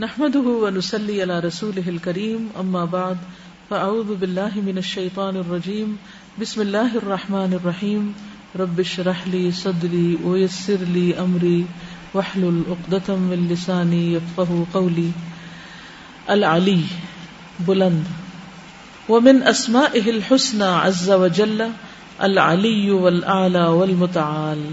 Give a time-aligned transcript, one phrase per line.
[0.00, 3.16] نحمده ونسلي على رسوله الكريم، أما بعد،
[3.70, 5.96] فأعوذ بالله من الشيطان الرجيم،
[6.40, 8.12] بسم الله الرحمن الرحيم،
[8.58, 11.62] رب اشرح لي صدري ويسر لي أمري،
[12.14, 15.10] واحلل عقدة من لساني يفقه قولي.
[16.26, 16.82] العلي
[17.60, 18.04] بلند.
[19.08, 21.68] ومن أسمائه الحسنى عز وجل
[22.18, 24.64] العلی والأعلى والمتعال.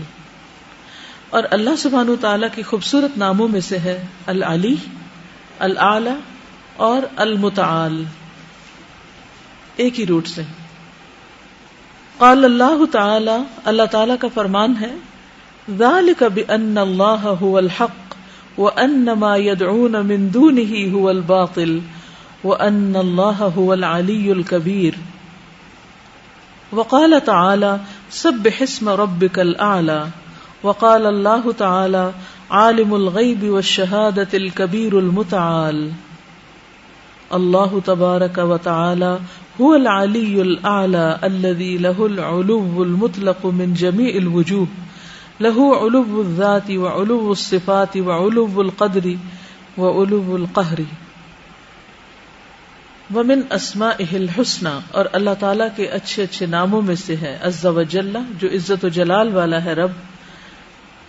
[1.29, 4.75] اور اللہ سبحانہ تعالیٰ کی خوبصورت ناموں میں سے ہے العلی
[5.59, 6.09] العلی
[6.77, 8.03] اور المتعال،
[9.75, 10.41] ایک ہی روٹ سے۔
[12.17, 14.95] قال اللہ تعالی اللہ تعالی کا فرمان ہے،
[15.77, 18.16] ذالک بأن اللہ هو الحق
[18.59, 21.80] وأن ما يدعون من دونه هو الباطل
[22.44, 25.16] وأن الله هو العلی الكبیر۔
[26.75, 30.09] وقال تعالی، سبح اسم ربک الاعلی
[30.63, 32.09] وقال اللہ تعالی
[32.49, 35.90] عالم الغیب والشہادة الكبیر المتعال۔
[37.30, 39.11] اللہ تبارک و تعالی
[39.59, 44.67] هو العلی الاعلی الذي له العلو المطلق من جميع الوجوه۔
[45.42, 49.08] له علو الذات وعلو الصفات وعلو القدر
[49.78, 50.80] وعلو القهر
[53.16, 57.84] ومن اسمائه الحسنى، اور اللہ تعالی کے اچھے اچھے ناموں میں سے ہے۔ عز و
[57.84, 59.91] جل، جو عزت و جلال والا ہے رب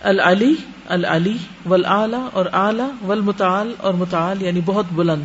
[0.07, 0.55] العلی
[0.87, 5.23] العلی والآلہ اور اعلی والمتعال اور متعال یعنی بہت بلند۔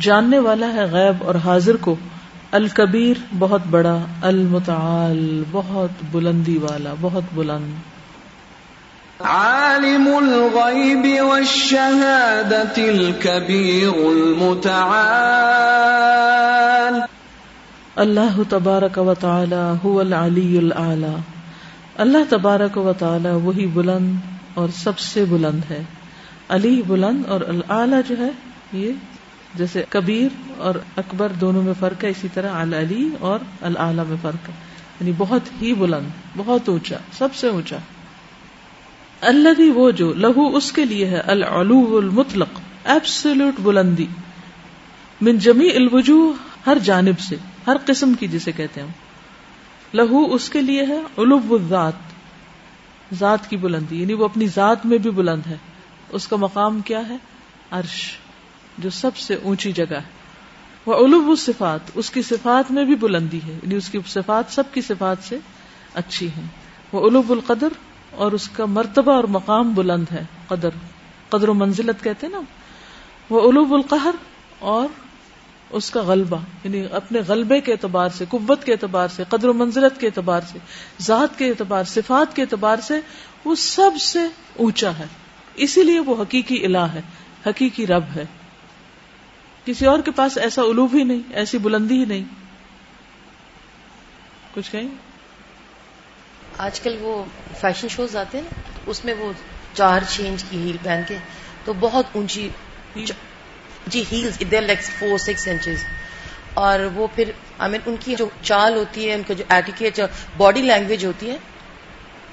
[0.00, 1.96] جاننے والا ہے غیب اور حاضر کو
[2.52, 7.74] الکبیر بہت بڑا المتعال بہت بلندی والا بہت بلند۔
[9.20, 16.39] عالم الغیب والشہادت الكبیر المتعال۔
[18.00, 21.16] اللہ تبارک و تعالی هو العلی الاعلی.
[21.96, 24.14] اللہ تبارک و تعالی وہی بلند
[24.54, 25.82] اور سب سے بلند ہے.
[26.48, 28.30] علی بلند اور الاعلی جو ہے،
[28.72, 28.92] یہ
[29.54, 30.28] جیسے کبیر
[30.58, 34.54] اور اکبر دونوں میں فرق ہے، اسی طرح العلی اور الاعلی میں فرق ہے.
[35.00, 37.76] یعنی بہت ہی بلند، بہت اونچا، سب سے اونچا.
[39.20, 44.06] اللہ وہ جو لہو اس کے لیے ہے، العلو المطلق ایبسلوٹ بلندی.
[45.20, 46.32] من جمی الوجوہ،
[46.66, 47.36] ہر جانب سے.
[47.70, 48.88] ہر قسم کی جسے کہتے ہیں
[49.94, 54.98] لہو اس کے لیے ہے علوب الذات، ذات کی بلندی یعنی وہ اپنی ذات میں
[54.98, 55.56] بھی بلند ہے۔
[56.10, 57.16] اس کا مقام کیا ہے؟
[57.70, 58.00] عرش،
[58.78, 60.18] جو سب سے اونچی جگہ ہے۔
[60.86, 64.72] وہ علوب الصفات، اس کی صفات میں بھی بلندی ہے یعنی اس کی صفات سب
[64.72, 65.38] کی صفات سے
[65.94, 66.46] اچھی ہیں۔
[66.92, 67.68] وہ علوب القدر،
[68.14, 70.68] اور اس کا مرتبہ اور مقام بلند ہے، قدر
[71.28, 72.40] قدر و منزلت کہتے نا۔
[73.30, 74.14] وہ علوب القہر،
[74.58, 74.88] اور
[75.70, 79.52] اس کا غلبہ یعنی اپنے غلبے کے اعتبار سے قوت کے اعتبار سے قدر و
[79.52, 80.58] منزلت کے اعتبار سے
[81.00, 82.94] ذات کے اعتبار صفات کے اعتبار سے
[83.44, 84.18] وہ سب سے
[84.56, 85.06] اونچا ہے۔
[85.54, 87.00] اسی لیے وہ حقیقی الہ ہے
[87.46, 88.24] حقیقی رب ہے۔
[89.64, 92.24] کسی اور کے پاس ایسا علوب ہی نہیں ایسی بلندی ہی نہیں۔
[94.54, 94.88] کچھ کہیں؟
[96.58, 97.24] آج کل وہ
[97.60, 99.32] فیشن شوز آتے ہیں نا اس میں وہ
[99.74, 101.16] چار چینج کی ہیل پہن کے
[101.64, 102.48] تو بہت اونچی
[103.86, 105.84] جی ہیلز ادھر لائک فور سکس انچز
[106.54, 110.00] اور وہ پھر آئی مین ان کی جو چال ہوتی ہے ان کا جو ایٹیکیٹ
[110.36, 111.36] باڈی لینگویج ہوتی ہے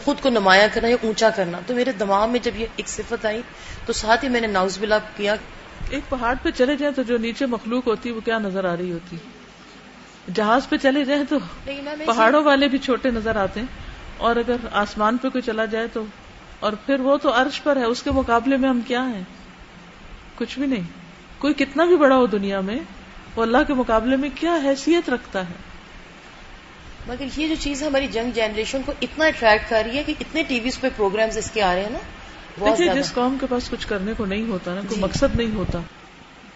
[0.03, 3.25] خود کو نمایاں کرنا یا اونچا کرنا تو میرے دماغ میں جب یہ ایک صفت
[3.25, 3.41] آئی
[3.85, 5.35] تو ساتھ ہی میں نے ناؤز بلا کیا.
[5.89, 8.75] ایک پہاڑ پہ چلے جائیں تو جو نیچے مخلوق ہوتی ہے وہ کیا نظر آ
[8.77, 9.17] رہی ہوتی؟
[10.33, 11.38] جہاز پہ چلے جائیں تو
[12.05, 13.67] پہاڑوں والے بھی چھوٹے نظر آتے ہیں.
[14.17, 16.03] اور اگر آسمان پہ کوئی چلا جائے تو
[16.59, 19.23] اور پھر وہ تو عرش پر ہے اس کے مقابلے میں ہم کیا ہیں؟
[20.35, 20.83] کچھ بھی نہیں.
[21.39, 22.80] کوئی کتنا بھی بڑا ہو دنیا میں
[23.36, 25.54] وہ اللہ کے مقابلے میں کیا حیثیت رکھتا ہے؟
[27.07, 30.44] مگر یہ جو چیز ہماری جنگ جنریشن کو اتنا اٹریکٹ کر رہی ہے کہ اتنے
[30.44, 32.00] ٹی ویز پہ پروگرامز اس کے آ رہے ہیں نا
[32.66, 35.56] دیکھیے جس قوم کے پاس کچھ کرنے کو نہیں ہوتا نا کوئی جی۔ مقصد نہیں
[35.56, 35.80] ہوتا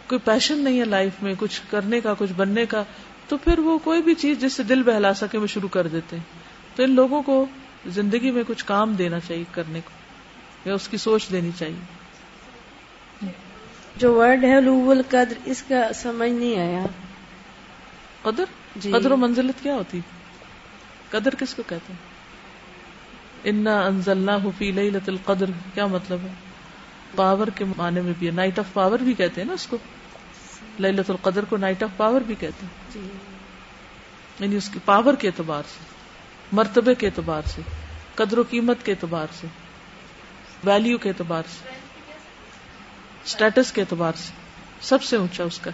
[0.08, 2.84] کوئی پیشن نہیں ہے لائف میں کچھ کرنے کا کچھ بننے کا
[3.28, 6.16] تو پھر وہ کوئی بھی چیز جس سے دل بہلا سکے وہ شروع کر دیتے
[6.16, 6.24] ہیں۔
[6.76, 7.46] تو ان لوگوں کو
[7.86, 9.92] زندگی میں کچھ کام دینا چاہیے کرنے کو
[10.70, 12.01] یا اس کی سوچ دینی چاہیے۔
[14.02, 16.86] جو ورڈ ہے لو القدر اس کا سمجھ نہیں آیا۔
[18.22, 18.44] قدر؟
[18.76, 20.00] جی۔ قدر و منزلت کیا ہوتی؟
[21.10, 22.00] قدر کس کو کہتے ہیں؟
[23.44, 26.28] انا انزلنا فی لیلت القدر۔ کیا مطلب ہے؟
[27.16, 29.78] پاور کے معنی میں بھی ہے۔ نائٹ آف پاور بھی کہتے ہیں نا اس کو۔
[30.80, 33.08] للت القدر کو نائٹ آف پاور بھی کہتے ہیں۔ جی۔
[34.40, 35.84] یعنی اس کی پاور کے اعتبار سے
[36.52, 37.62] مرتبے کے اعتبار سے
[38.16, 39.48] قدر و قیمت کے اعتبار سے
[40.64, 41.81] ویلو کے اعتبار سے۔
[43.26, 44.34] اسٹیٹس کے اعتبار سے،
[44.82, 45.72] سب سے اونچا اس کا۔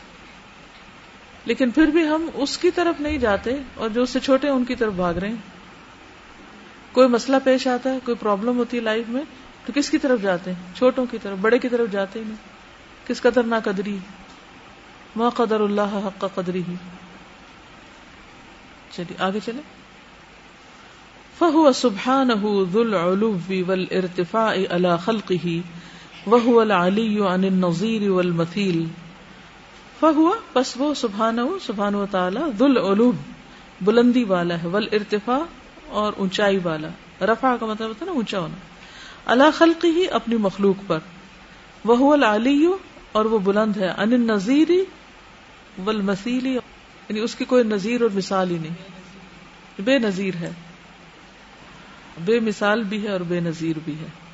[1.46, 4.64] لیکن پھر بھی ہم اس کی طرف نہیں جاتے اور جو اس سے چھوٹے ان
[4.64, 5.36] کی طرف بھاگ رہے ہیں۔
[6.92, 9.24] کوئی مسئلہ پیش آتا ہے، کوئی پرابلم ہوتی ہے لائف میں،
[9.66, 12.38] تو کس کی طرف جاتے ہیں؟ چھوٹوں کی طرف، بڑے کی طرف جاتے ہی نہیں۔
[13.08, 13.98] کس قدر نہ قدری
[15.16, 16.76] ما قدر اللہ حق قدری ہی۔
[18.92, 19.62] چلیے، آگے چلے
[21.40, 25.60] فهو سبحانه ذو العلو والارتفاع على خلقه
[26.32, 28.86] وهو العلي عن النظير والمثيل
[30.00, 33.12] فهو پس وہ سبحانه سبحانه وتعالى ذو العلو
[33.82, 35.40] بلندی والا ہے، والارتفاع
[35.88, 36.88] اور اونچائی والا۔
[37.22, 38.56] رفع کا مطلب ہوتا ہے نا اونچا ہونا۔
[39.26, 41.00] اللہ خلق ہی اپنی مخلوق پر۔
[41.86, 42.68] وہ العلی
[43.12, 44.72] اور وہ بلند ہے ان النظیر
[45.86, 48.76] والمثیل۔ یعنی اس کی کوئی نظیر اور مثال ہی نہیں۔
[49.82, 50.52] بے نظیر ہے۔
[52.26, 54.27] بے مثال بھی ہے اور بے نظیر بھی ہے۔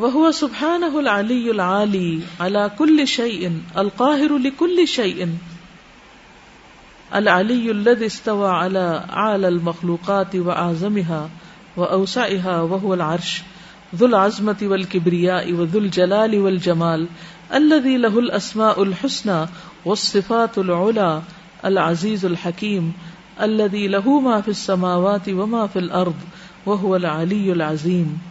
[0.00, 5.24] وہ سبحان العلی العلی اللہ کل شعین القاہر لكل شيء
[7.10, 11.28] العلی الذي استوى على اعلى المخلوقات واعظمها
[11.76, 13.42] واوسعها وهو العرش،
[13.96, 17.06] ذو العظمة والكبرياء وذو الجلال والجمال،
[17.54, 19.46] الذي له الاسماء الحسنى
[19.84, 21.22] والصفات العلى،
[21.64, 22.92] العزيز الحكيم،
[23.40, 26.14] الذي له ما في السماوات وما في الارض
[26.66, 28.29] وهو العلي العظيم.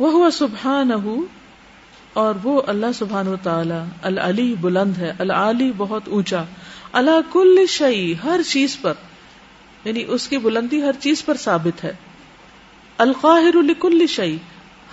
[0.00, 1.14] وهو سبحانه
[2.12, 6.44] اور وہ اللہ سبحانہ وتعالی، العلی بلند ہے العلی بہت اونچا۔
[6.92, 8.92] اللہ کل شعی ہر چیز پر۔
[9.84, 11.92] یعنی اس کی بلندی ہر چیز پر ثابت ہے۔
[12.98, 14.36] القاہر لکل شعی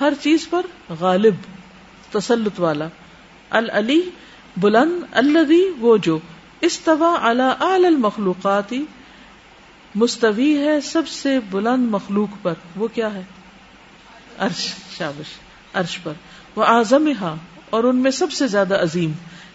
[0.01, 0.65] ہر چیز پر
[0.99, 1.33] غالب،
[2.11, 2.87] تسلط والا۔
[3.49, 4.01] العلی
[4.57, 6.19] بلند الذي وہ جو۔
[6.61, 8.85] استوا اعلی المخلوقاتی،
[9.95, 13.23] مستوی ہے سب سے بلند مخلوق پر۔ وہ کیا ہے؟
[14.39, 15.25] عرش، شابش،
[15.73, 16.13] عرش پر۔
[16.55, 17.11] وہ آزم
[17.69, 19.11] اور ان میں سب سے زیادہ عظیم۔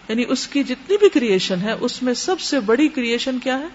[0.09, 3.67] یعنی اس کی جتنی بھی کریشن ہے، اس میں سب سے بڑی کریشن کیا ہے؟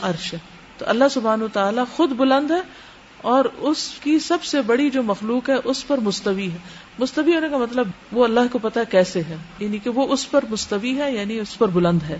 [0.00, 0.34] عرش
[0.78, 2.60] تو اللہ سبحان و تعالیٰ خود بلند ہے
[3.22, 6.56] اور اس کی سب سے بڑی جو مخلوق ہے، اس پر مستوی ہے۔
[6.98, 10.44] مستوی ہونے کا مطلب وہ اللہ کو پتا کیسے ہے۔ یعنی کہ وہ اس پر
[10.50, 12.18] مستوی ہے یعنی اس پر بلند ہے۔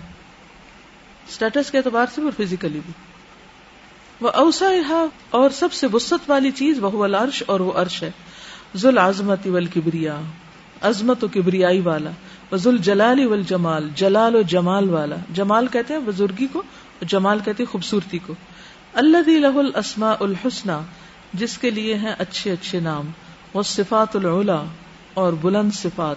[1.29, 3.14] اسٹیٹس کے اعتبار سے اور فزیکلی بھی۔
[4.21, 8.11] وہ اوسا اور سب سے وسط والی چیز وہ العرش اور وہ عرش ہے۔
[8.77, 10.21] ذل آزمتی ول کبریا
[10.81, 12.09] عظمت و کبریائی والا
[12.55, 16.61] ذل جلالی ول جمال جلال و جمال والا۔ جمال کہتے ہیں بزرگی کو
[17.01, 18.33] جمال کہتے ہیں خوبصورتی کو۔
[18.93, 20.81] اللہ لہ الاسماء الحسنہ
[21.33, 23.05] جس کے لیے ہیں اچھے اچھے نام۔
[23.53, 24.63] وہ صفات العلا
[25.13, 26.15] اور بلند صفات۔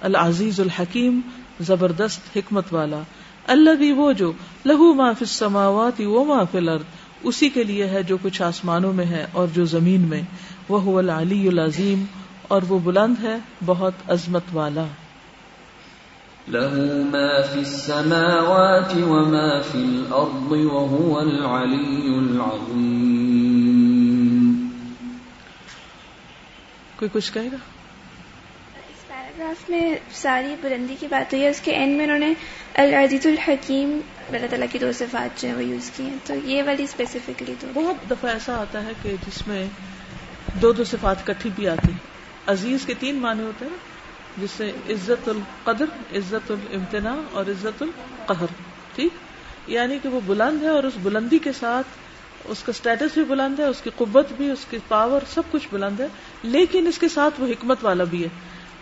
[0.00, 1.20] العزیز الحکیم،
[1.60, 3.00] زبردست حکمت والا۔
[3.46, 4.32] اللہ وہ جو
[4.64, 6.82] لہو ما فی السماوات و ما فی الارض۔
[7.22, 10.22] اسی کے لیے ہے جو کچھ آسمانوں میں ہے اور جو زمین میں۔
[10.68, 12.04] وہ العلی العظیم
[12.42, 13.36] اور وہ بلند ہے
[13.66, 14.84] بہت عظمت والا۔
[16.48, 24.68] له ما في السماوات وما في الأرض وهو العلي العظيم۔
[26.96, 27.56] کوئی کچھ کہے گا؟
[28.74, 32.34] اس پیراگراف میں ساری بلندی کی بات ہوئی ہے اس کے اینڈ میں انہوں نے
[32.74, 34.00] العزیز الحکیم
[34.34, 37.54] اللہ تعالیٰ کی دو صفات جو ہیں وہ یوز کی ہیں۔ تو یہ والی اسپیسیفکلی
[37.60, 39.66] تو بہت دفعہ ایسا آتا ہے کہ جس میں
[40.54, 41.88] دو دو صفات کٹھی بھی آتی
[42.46, 43.76] عزیز کے تین معنی ہوتے ہیں
[44.38, 48.46] جس سے عزت القدر، عزت الامتنا اور عزت القہر،
[48.94, 49.12] ٹھیک؟
[49.66, 51.86] یعنی کہ وہ بلند ہے اور اس بلندی کے ساتھ
[52.44, 55.68] اس کا اسٹیٹس بھی بلند ہے، اس کی قوت بھی، اس کی پاور سب کچھ
[55.72, 56.06] بلند ہے۔
[56.42, 58.28] لیکن اس کے ساتھ وہ حکمت والا بھی ہے۔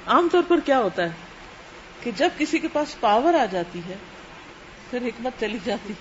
[0.06, 1.10] عام طور پر کیا ہوتا ہے
[2.02, 3.94] کہ جب کسی کے پاس پاور آ جاتی ہے
[4.90, 5.92] پھر حکمت چلی جاتی۔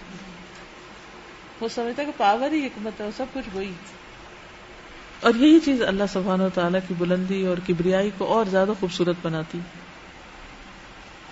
[1.61, 3.71] وہ سمجھتا کہ پاور ہی حکمت ہے سب کچھ وہی۔
[5.21, 9.15] اور یہی چیز اللہ سبحانہ و تعالیٰ کی بلندی اور کبریائی کو اور زیادہ خوبصورت
[9.21, 9.59] بناتی۔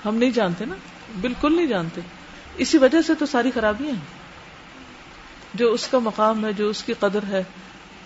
[0.06, 0.76] ہم نہیں جانتے نا،
[1.22, 2.02] بالکل نہیں جانتے۔
[2.58, 4.26] اسی وجہ سے تو ساری خرابیاں ہیں۔
[5.54, 7.44] جو اس کا مقام ہے، جو اس کی قدر ہے،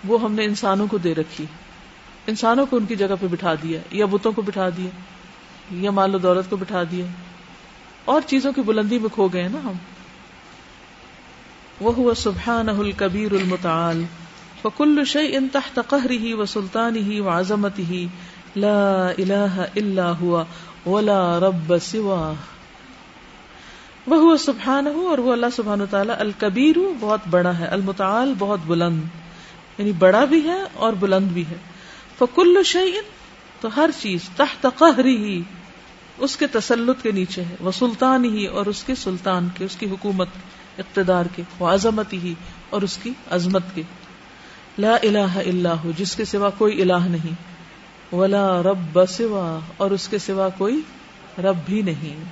[0.08, 1.46] وہ ہم نے انسانوں کو دے رکھی۔
[2.27, 4.89] انسانوں کو ان کی جگہ پہ بٹھا دیا، یا بتوں کو بٹھا دیا،
[5.72, 7.06] یا مال و دولت کو بٹھا دیا۔
[8.10, 9.78] اور چیزوں کی بلندی میں کھو گئے نا ہم۔
[11.82, 14.04] وہ سبحان الکبیر المتعال
[14.62, 18.08] فکل شعی ان تحت قہری و سلطانی ہی و عظمت ہی
[18.56, 20.44] لا الہ الا ہوا
[20.86, 22.34] ولا رب سوا
[24.08, 29.01] وہ سبحان ہو اور وہ اللہ سبحان تعالیٰ الکبیر بہت بڑا ہے، المتعال بہت بلند
[29.78, 31.56] یعنی بڑا بھی ہے اور بلند بھی ہے۔
[32.18, 33.10] فکل شعین
[33.62, 35.42] تو ہر چیز تحت قہری ہی
[36.20, 39.76] اس کے تسلط کے نیچے ہے۔ وہ سلطان ہی اور اس کے سلطان کے، اس
[39.76, 40.28] کی حکومت
[40.78, 42.34] اقتدار کے، وہ عظمت ہی
[42.70, 43.82] اور اس کی عظمت کے۔
[44.80, 47.50] لا الہ الا ہو، جس کے سوا کوئی الہ نہیں۔
[48.16, 50.82] ولا رب سوا، اور اس کے سوا کوئی
[51.38, 52.24] رب بھی نہیں۔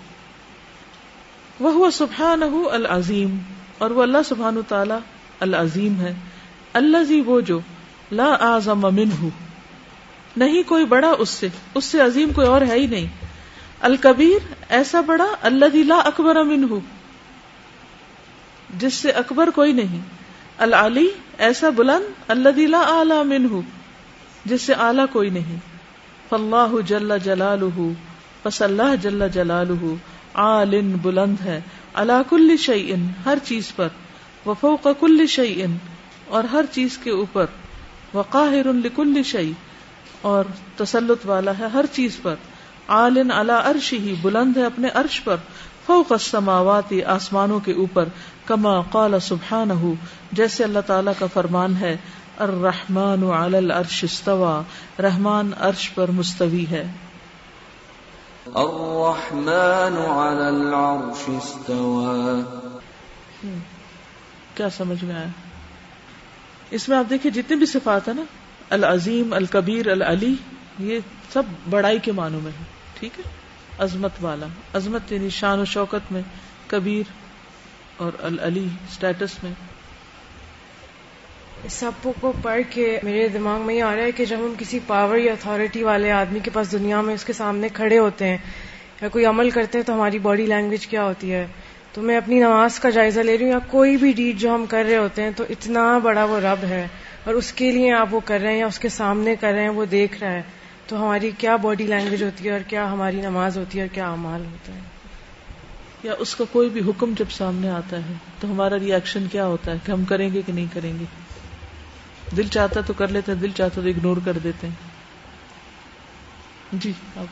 [1.60, 3.38] وہ سبحان العظیم،
[3.78, 4.94] اور وہ اللہ سبحان تعالی
[5.40, 6.14] العظیم ہے۔
[6.74, 7.60] اللہ زی وہ جو
[8.12, 9.30] لا آزم من
[10.38, 13.27] نہیں کوئی بڑا اس سے اس سے عظیم کوئی اور ہے ہی نہیں۔
[13.82, 16.80] الکبیر ایسا بڑا اللہ لا اکبر امن
[18.78, 20.02] جس سے اکبر کوئی نہیں۔
[20.58, 23.62] العلی ایسا بلند اللہ لا اعلی امن
[24.46, 25.58] جس سے اعلی کوئی نہیں۔
[26.30, 27.60] فلاح جل جلال
[28.44, 29.96] پس اللہ جل جلال
[30.34, 31.62] عالن بلند ہے۔
[31.94, 33.88] اللہ کل شعی ان ہر چیز پر۔
[34.46, 35.78] وفو کل شعی ان
[36.28, 37.46] اور ہر چیز کے اوپر۔
[38.14, 39.52] وقاہر لکل شعی
[40.22, 40.44] اور
[40.76, 42.36] تسلط والا ہے ہر چیز پر۔
[42.88, 45.36] عالن اللہ عرش ہی بلند ہے اپنے عرش پر
[45.86, 48.06] فوق السماوات آسمانوں کے اوپر
[48.46, 49.94] کما قال سبحانہ
[50.32, 51.98] جیسے اللہ تعالی کا فرمان ہے
[52.38, 54.62] الرحمن علی العرش استوا
[55.00, 56.92] رحمان عرش پر مستوی ہے۔
[58.46, 62.40] الرحمن علی العرش استوا
[64.56, 65.28] کیا سمجھ میں آیا؟
[66.72, 68.24] اس میں آپ دیکھیں جتنے بھی صفات ہیں نا
[68.70, 70.36] العظیم الکبیر العلی
[70.80, 71.00] یہ
[71.34, 73.30] سب بڑائی کے معنوں میں ہے ٹھیک ہے؟
[73.78, 76.22] عظمت والا۔ عظمت یعنی شان و شوکت میں،
[76.68, 77.12] کبیر
[77.98, 79.52] اور العلی اسٹیٹس میں۔
[81.70, 84.80] سب کو پڑھ کے میرے دماغ میں یہ آ رہا ہے کہ جب ہم کسی
[84.88, 88.38] پاور یا اتارٹی والے آدمی کے پاس دنیا میں اس کے سامنے کھڑے ہوتے ہیں
[89.02, 91.48] یا کوئی عمل کرتے ہیں تو ہماری باڈی لینگویج کیا ہوتی ہے؟
[91.94, 94.66] تو میں اپنی نماز کا جائزہ لے رہی ہوں یا کوئی بھی ڈیڈ جو ہم
[94.66, 96.88] کر رہے ہوتے ہیں تو اتنا بڑا وہ رب ہے
[97.24, 99.62] اور اس کے لیے آپ وہ کر رہے ہیں یا اس کے سامنے کر رہے
[99.62, 100.42] ہیں، وہ دیکھ رہا ہے۔
[100.88, 104.10] تو ہماری کیا باڈی لینگویج ہوتی ہے اور کیا ہماری نماز ہوتی ہے اور کیا
[104.10, 104.80] امال ہوتا ہے
[106.04, 109.72] یا اس کا کوئی بھی حکم جب سامنے آتا ہے، تو ہمارا ریئیکشن کیا ہوتا
[109.72, 111.06] ہے کہ ہم کریں گے کہ نہیں کریں گے؟
[112.38, 114.76] دل چاہتا تو کر لیتے ہیں دل چاہتا تو اگنور کر دیتے ہیں۔
[116.72, 117.26] جی آپ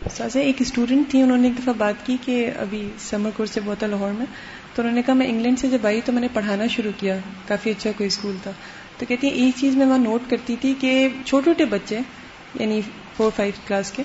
[0.00, 3.60] سازا ایک اسٹوڈنٹ تھی، انہوں نے ایک دفعہ بات کی کہ ابھی سمر کورس سے
[3.64, 4.26] بہت لاہور میں،
[4.74, 7.16] تو انہوں نے کہا میں انگلینڈ سے جب آئی تو میں نے پڑھانا شروع کیا،
[7.48, 8.50] کافی اچھا کوئی اسکول تھا۔
[8.98, 11.98] تو کہتی ہیں، ایک چیز میں وہاں نوٹ کرتی تھی کہ چھوٹے چھوٹے بچے
[12.60, 12.80] یعنی
[13.16, 14.02] فور فائیو کلاس کے،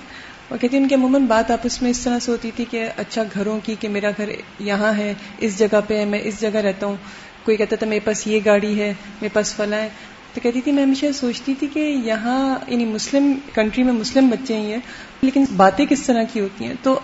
[0.48, 3.22] اور کہتی ان کے عموماً بات آپس میں اس طرح سے ہوتی تھی کہ اچھا
[3.34, 6.86] گھروں کی کہ میرا گھر یہاں ہے، اس جگہ پہ ہے، میں اس جگہ رہتا
[6.86, 6.96] ہوں۔
[7.44, 9.88] کوئی کہتا تھا، میرے پاس یہ گاڑی ہے، میرے پاس فلاں ہے۔
[10.34, 14.56] تو کہتی تھی، میں ہمیشہ سوچتی تھی کہ یہاں یعنی مسلم کنٹری میں مسلم بچے
[14.56, 14.80] ہی ہیں
[15.22, 17.00] لیکن باتیں کس طرح کی ہوتی ہیں؟ تو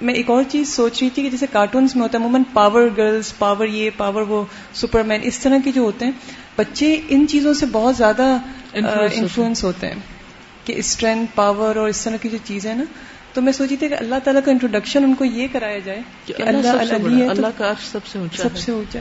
[0.00, 2.88] میں ایک اور چیز سوچ رہی تھی کہ جیسے کارٹونس میں ہوتا ہے عموماً پاور
[2.96, 4.44] گرلز پاور یہ پاور وہ
[4.74, 6.12] سپر مین اس طرح کے جو ہوتے ہیں
[6.56, 8.36] بچے ان چیزوں سے بہت زیادہ
[8.72, 9.94] انفلوئنس ہوتے ہیں۔
[10.64, 12.84] کہ اسٹرینتھ پاور اور اس طرح کی جو چیزیں نا۔
[13.34, 16.34] تو میں سوچی تھی کہ اللہ تعالیٰ کا انٹروڈکشن ان کو یہ کرایا جائے کہ
[16.38, 19.00] اللہ اللہ اللہ کا سب سے اونچا سب سے اونچا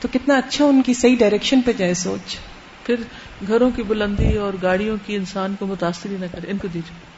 [0.00, 2.36] تو کتنا اچھا ان کی صحیح ڈائریکشن پہ جائے سوچ۔
[2.86, 2.94] پھر
[3.46, 7.13] گھروں کی بلندی اور گاڑیوں کی انسان کو متاثر ہی نہ کرے ان کو دیجیے۔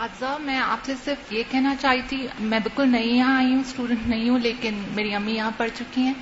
[0.00, 3.60] ساتذہ میں آپ سے صرف یہ کہنا چاہی تھی میں بالکل نئی یہاں آئی ہوں
[3.60, 6.14] اسٹوڈنٹ نہیں ہوں، لیکن میری امی یہاں پڑھ چکی ہیں۔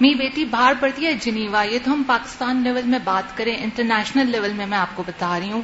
[0.00, 4.30] میری بیٹی باہر پڑھتی ہے جنیوا، یہ تو ہم پاکستان لیول میں بات کریں انٹرنیشنل
[4.30, 5.62] لیول میں میں آپ کو بتا رہی ہوں۔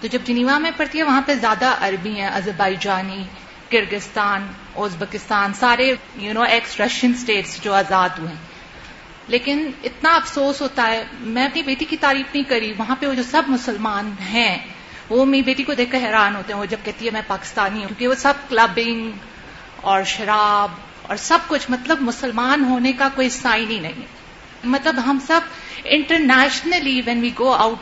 [0.00, 3.24] تو جب جنیوا میں پڑھتی ہے، وہاں پہ زیادہ عربی ہیں ازبائی جانی
[3.70, 8.46] کرگستان ازبکستان سارے you know ex Russian states جو آزاد ہوئے ہیں۔
[9.28, 13.14] لیکن اتنا افسوس ہوتا ہے، میں اپنی بیٹی کی تعریف نہیں کری، وہاں پہ وہ
[13.14, 14.58] جو سب مسلمان ہیں
[15.08, 17.74] وہ میری بیٹی کو دیکھ کر حیران ہوتے ہیں وہ جب کہتی ہے میں پاکستانی
[17.74, 19.10] ہوں کیونکہ وہ سب کلبنگ
[19.76, 20.70] اور شراب
[21.02, 24.06] اور سب کچھ مطلب مسلمان ہونے کا کوئی سائن ہی نہیں
[24.64, 25.40] مطلب ہم سب
[25.84, 27.78] internationally when we go out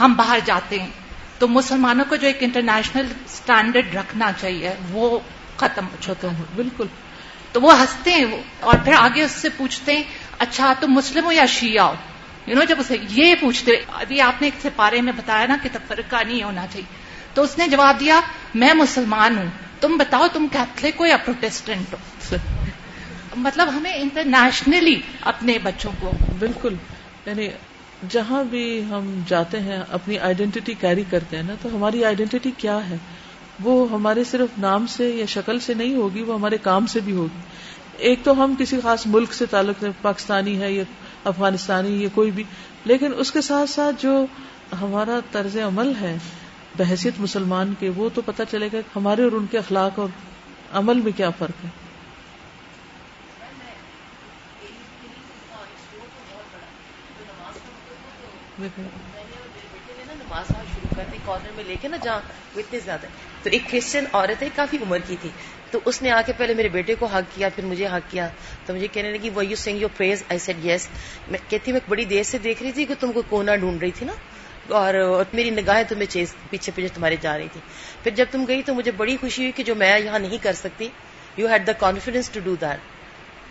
[0.00, 0.90] ہم باہر جاتے ہیں۔
[1.38, 5.18] تو مسلمانوں کو جو ایک انٹرنیشنل اسٹینڈرڈ رکھنا چاہیے وہ
[5.56, 6.86] ختم ہو چکا ہے۔ بالکل۔
[7.52, 8.24] تو وہ ہنستے ہیں
[8.60, 10.02] اور پھر آگے اس سے پوچھتے ہیں
[10.38, 11.94] اچھا تم مسلم ہو یا شیعہ ہو؟
[12.46, 15.68] یو نو جب اسے یہ پوچھتے ابھی آپ نے ایک سپارے میں بتایا نا کہ
[15.72, 18.20] تفرقہ نہیں ہونا چاہیے۔ تو اس نے جواب دیا،
[18.54, 19.46] میں مسلمان ہوں۔
[19.80, 22.36] تم بتاؤ تم کیتھلک ہو یا پروٹیسٹنٹ ہو؟
[23.36, 26.74] مطلب ہمیں انٹرنیشنلی اپنے بچوں کو بالکل۔
[27.26, 27.48] یعنی
[28.10, 32.90] جہاں بھی ہم جاتے ہیں، اپنی آئیڈینٹی کیری کرتے ہیں نا، تو ہماری آئیڈینٹی کیا
[32.90, 32.96] ہے؟
[33.62, 37.12] وہ ہمارے صرف نام سے یا شکل سے نہیں ہوگی، وہ ہمارے کام سے بھی
[37.12, 37.40] ہوگی۔
[37.98, 40.84] ایک تو ہم کسی خاص ملک سے تعلق پاکستانی ہے یا
[41.24, 42.44] افغانستانی یا کوئی بھی۔
[42.84, 44.26] لیکن اس کے ساتھ ساتھ جو
[44.80, 46.16] ہمارا طرز عمل ہے،
[46.76, 50.08] بحثیت مسلمان کے، وہ تو پتہ چلے گا ہمارے اور ان کے اخلاق اور
[50.72, 51.70] عمل میں کیا فرق ہے۔
[60.16, 62.20] نماز شروع کر دی کارنر میں لے کے نا جہاں
[62.56, 63.06] اتنے زیادہ
[63.42, 65.30] تو ایک کرسچن عورت ہے، کافی عمر کی تھی۔
[65.72, 68.28] تو اس نے آ کے پہلے میرے بیٹے کو حق کیا، پھر مجھے حق کیا۔
[68.66, 70.88] تو مجھے کہنے لگی وہ یو سنگ your praise I said yes
[71.28, 73.90] میں کہتی، میں بڑی دیر سے دیکھ رہی تھی کہ تم کو کونا ڈھونڈ رہی
[73.90, 74.12] تھی نا۔
[74.68, 77.60] اور میری نگاہیں تمہیں چیز، پیچھے پیچھے تمہارے جا رہی تھی۔
[78.02, 80.52] پھر جب تم گئی تو مجھے بڑی خوشی ہوئی کہ جو میں یہاں نہیں کر
[80.52, 80.88] سکتی۔
[81.36, 82.78] You had the confidence to do that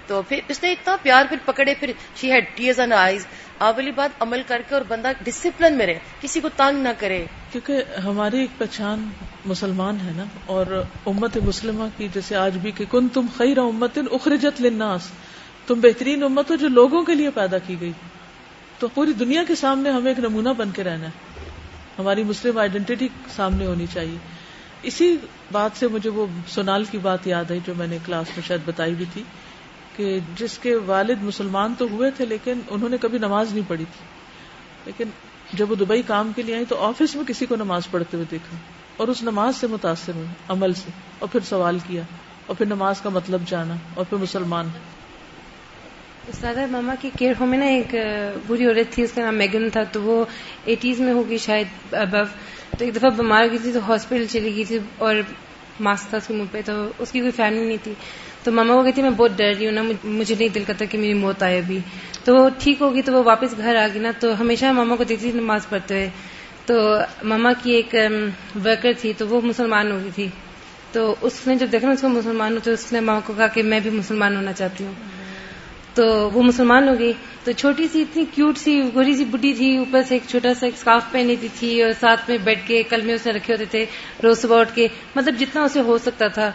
[0.08, 3.28] تو پھر اس نے اتنا پیار، پھر پکڑے، پھر she had tears and eyes
[3.62, 6.90] آپ والی بات عمل کر کے اور بندہ ڈسپلن میں رہے، کسی کو تانگ نہ
[7.00, 9.10] کرے۔ کیونکہ ہماری ایک پہچان
[9.46, 14.00] مسلمان ہے نا، اور امت مسلمہ کی جیسے آج بھی کہ کن تم خیر امت
[14.12, 15.02] اخرجت للناس،
[15.68, 17.92] تم بہترین امت ہو جو لوگوں کے لیے پیدا کی گئی۔
[18.80, 21.12] تو پوری دنیا کے سامنے ہمیں ایک نمونہ بن کے رہنا ہے۔
[22.00, 24.18] ہماری مسلم آئیڈینٹی سامنے ہونی چاہیے۔
[24.84, 25.18] اسی
[25.52, 28.62] بات سے مجھے وہ سونال کی بات یاد آئی جو میں نے کلاس میں شاید
[28.66, 29.24] بتائی بھی تھی۔
[29.96, 33.86] کہ جس کے والد مسلمان تو ہوئے تھے لیکن انہوں نے کبھی نماز نہیں پڑھی
[33.86, 34.06] تھی۔
[34.86, 35.10] لیکن
[35.54, 38.26] جب وہ دبئی کام کے لیے آئی تو آفس میں کسی کو نماز پڑھتے ہوئے
[38.32, 38.58] دیکھا
[38.98, 42.02] اور اس نماز سے متاثر ہوئے، عمل سے، اور پھر سوال کیا،
[42.46, 44.68] اور پھر نماز کا مطلب جانا، اور پھر مسلمان
[46.28, 47.96] استادا ماما کی کیئر ہوم میں نا ایک
[48.48, 50.26] بری عورت تھی، اس کا نام میگن تھا، تو وہ
[50.66, 52.24] ایٹیز میں ہوگی شاید ابو
[52.78, 55.16] تو ایک دفعہ بیمار گئی تھی تو ہاسپٹل چلی گئی تھی اور
[55.80, 57.94] ماسک تھا اس کے منہ پہ، تو اس کی کوئی فیملی نہیں تھی۔
[58.44, 60.98] تو ماما کو کہتی میں بہت ڈر رہی ہوں نا مجھے نہیں دل کرتا کہ
[60.98, 61.80] میری موت آئے ابھی۔
[62.24, 65.04] تو وہ ٹھیک ہوگی تو وہ واپس گھر آ گئی نا۔ تو ہمیشہ ماما کو
[65.04, 66.10] دیکھتی تھی نماز پڑھتے ہوئے۔
[66.66, 67.96] تو ماما کی ایک
[68.66, 70.28] ورکر تھی، تو وہ مسلمان ہو گئی تھی۔
[70.92, 73.34] تو اس نے جب دیکھا نا، اس کو مسلمان ہو، تو اس نے ماما کو
[73.38, 74.94] کہا کہ میں بھی مسلمان ہونا چاہتی ہوں۔
[75.94, 79.78] تو وہ مسلمان ہو گئی۔ تو چھوٹی سی اتنی کیوٹ سی گوری سی بڈی تھی۔
[79.78, 83.02] اوپر سے ایک چھوٹا سا ایک اسکارف پہنی تھی اور ساتھ میں بیٹھ کے کل
[83.02, 83.86] میں اسے رکھے ہوتے تھے۔
[84.24, 86.52] روز صبح اٹھ کے مطلب جتنا اسے ہو سکتا تھا۔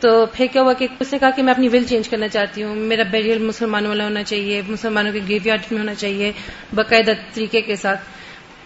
[0.00, 2.62] تو پھر کیا ہوا کہ اس نے کہا کہ میں اپنی ول چینج کرنا چاہتی
[2.62, 6.32] ہوں میرا بیریل مسلمانوں والا ہونا چاہیے مسلمانوں کے گریو یارڈ میں ہونا چاہیے
[6.74, 8.00] باقاعدہ طریقے کے ساتھ۔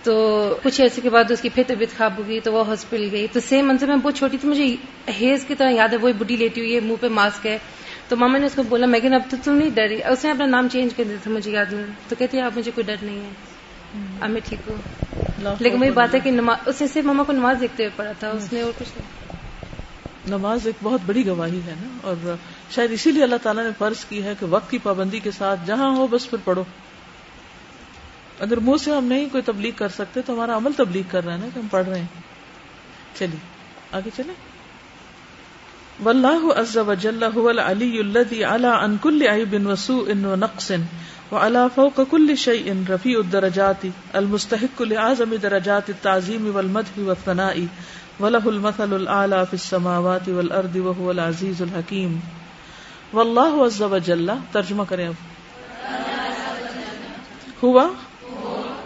[0.03, 0.15] تو
[0.63, 3.27] کچھ عرصے کے بعد اس کی پھر طبیعت خراب ہو گئی تو وہ ہاسپٹل گئی۔
[3.33, 4.77] تو سیم منظر میں بہت چھوٹی تھی مجھے
[5.21, 7.59] ہیز کی طرح یاد ہے وہی بڈی لیٹی ہوئی ہے منہ پہ ماسک ہے۔
[8.09, 10.47] تو ماما نے اس کو بولا لیکن اب تو تم نہیں ڈری۔ اس نے اپنا
[10.47, 12.97] نام چینج کر دیا تھا مجھے یاد میں۔ تو کہتی ہے آپ مجھے کوئی ڈر
[13.03, 13.31] نہیں ہے۔
[14.21, 16.31] اب میں ٹھیک ہوں۔ لیکن وہی بات ہے کہ
[16.67, 19.22] اس نے صرف ماما کو نماز دیکھتے ہوئے پڑا تھا اس نے اور کچھ نہیں۔
[20.29, 22.35] نماز ایک بہت بڑی گواہی ہے نا، اور
[22.71, 25.61] شاید اسی لیے اللہ تعالیٰ نے فرض کی ہے کہ وقت کی پابندی کے ساتھ
[25.67, 26.65] جہاں ہو بس پھر پڑھو۔
[28.41, 31.33] اگر منہ سے ہم نہیں کوئی تبلیغ کر سکتے تو ہمارا عمل تبلیغ کر رہا
[31.33, 32.23] ہے نا کہ ہم پڑھ رہے ہیں۔
[33.19, 33.39] چلیے،
[33.93, 34.33] آگے چلے
[36.05, 40.71] واللہ عز وجل هو العلی الذي على عن كل عيب وسوء ونقص
[41.33, 47.55] وعلى فوق كل شيء رفيع الدرجات المستحق لأعظم درجات التعظيم والمدح والثناء۔
[48.23, 52.19] وله المثل الاعلى في السماوات والارض وهو العزيز الحكيم۔
[53.13, 55.15] والله عز وجل۔ ترجمہ کریں اب۔
[57.63, 57.89] ہوا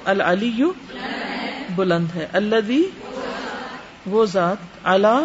[0.04, 0.64] العلی
[1.76, 2.82] بلند ہے۔ الذي
[4.06, 5.20] وہ ذات علا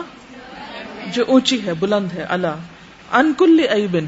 [1.11, 2.55] جو اونچی ہے، بلند ہے اللہ
[3.11, 4.05] ان کل ایبن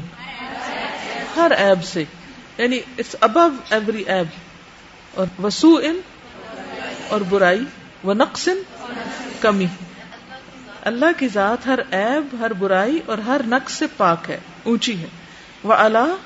[1.36, 2.04] ہر ایب سے۔
[2.58, 4.26] یعنی اٹس ابو ایوری ایب
[5.14, 6.00] اور وسو ان
[7.08, 7.64] اور برائی۔
[8.04, 8.48] و نقص
[9.40, 9.66] کمی۔
[10.84, 15.06] اللہ کی ذات ہر عیب، ہر برائی اور ہر نقص سے پاک ہے، اونچی ہے۔
[15.62, 16.16] وہ اللہ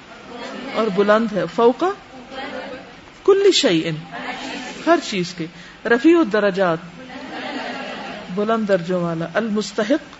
[0.74, 1.88] اور بلند ہے۔ فوقا
[3.24, 3.94] کل شعی ان
[4.86, 5.46] ہر چیز کے۔
[5.84, 6.78] رفیع الدرجات،
[8.34, 10.16] بلند درجوں والا۔ المستحق،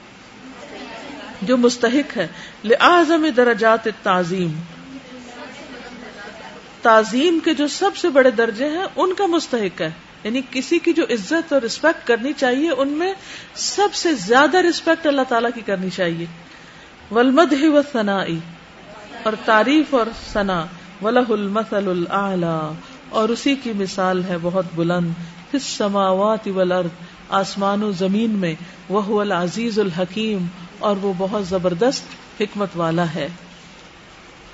[1.42, 2.28] جو مستحق ہے۔
[2.64, 4.60] لعظم درجات تعظیم
[6.82, 9.90] تعظیم کے جو سب سے بڑے درجے ہیں، ان کا مستحق ہے۔
[10.24, 13.14] یعنی کسی کی جو عزت اور رسپیکٹ کرنی چاہیے، ان میں
[13.54, 16.26] سب سے زیادہ رسپیکٹ اللہ تعالی کی کرنی چاہیے۔
[17.10, 18.18] ولمد ہی و ثنا
[19.22, 20.66] اور تعریف اور ثنا
[21.02, 22.72] ولہ المثل الاعلی
[23.08, 25.10] اور اسی کی مثال ہے بہت بلند
[25.50, 26.88] فی والارض
[27.28, 28.54] آسمان و زمین میں۔
[28.88, 30.46] وہ العزیز الحکیم
[30.78, 32.04] اور وہ بہت زبردست
[32.40, 33.28] حکمت والا ہے۔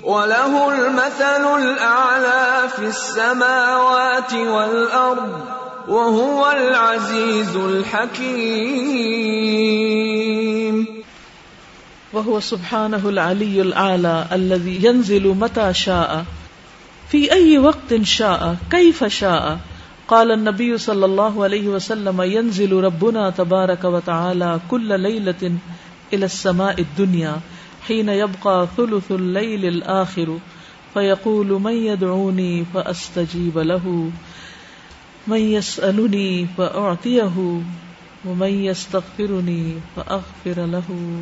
[0.05, 5.39] وَلَهُ الْمَثَلُ الْأَعْلَى فِي السَّمَاوَاتِ وَالْأَرْضِ،
[5.87, 8.65] وَهُوَ الْعَزِيزُ الْحَكِيمُ.
[12.13, 16.25] وهو سبحانه العلي الأعلى الذي ينزل متى شاء.
[17.09, 19.57] في أي وقت شاء، كيف شاء.
[20.07, 25.57] قال النبي صلى الله عليه وسلم، ينزل ربنا تبارك وتعالى كل ليلة
[26.13, 27.35] إلى السماء الدنيا.
[27.89, 30.35] حين يبقى ثلث الليل الآخر
[30.93, 34.07] فيقول من يدعوني فأستجيب له،
[35.27, 37.59] من يسألني فأعطيه،
[38.25, 41.17] ومن يستغفرني فأغفر له۔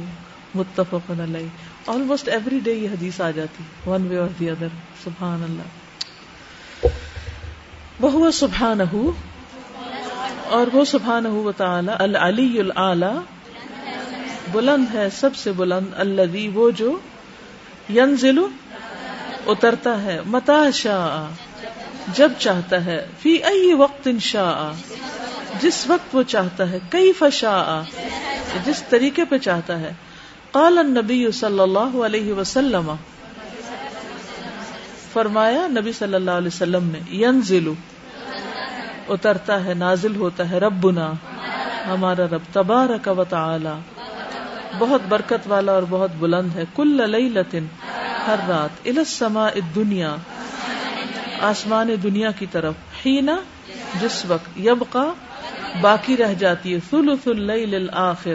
[0.56, 1.48] متفق علیہ۔
[1.88, 4.68] آلموسٹ ایوری ڈے یہ حدیث آ جاتی ون وے اور دی ادر
[5.04, 5.62] سبحان اللہ
[8.02, 8.82] وہ سبحان
[10.50, 13.33] اور وہ سبحان تعالی، العلی العلی
[14.54, 17.00] بلند ہے، سب سے بلند اللہ وہ جو
[17.90, 18.40] ینزل
[19.48, 21.34] اترتا ہے۔ متا شاہ
[22.14, 24.82] جب چاہتا ہے۔ فی ای وقت شاہ
[25.62, 27.84] جس وقت وہ چاہتا ہے۔ کئی فشا
[28.66, 29.94] جس طریقے پہ چاہتا ہے۔
[30.52, 32.92] قال النبی صلی اللہ علیہ وسلم،
[35.14, 37.72] فرمایا نبی صلی اللہ علیہ وسلم نے، ینزل
[39.10, 41.12] اترتا ہے، نازل ہوتا ہے، ربنا،
[41.88, 43.93] ہمارا رب، تبارک و تعالی۔
[44.78, 47.66] بہت برکت والا اور بہت بلند ہے۔ کل لیلتن،
[48.28, 50.16] ہر رات۔ السماء الدنیا،
[51.42, 52.74] آسمان دنیا کی طرف۔
[53.06, 53.36] ہینا
[54.02, 55.14] جس وقت یبقا،
[55.82, 58.34] باقی رہ جاتی ہے۔ ثلث اللیل الاخر۔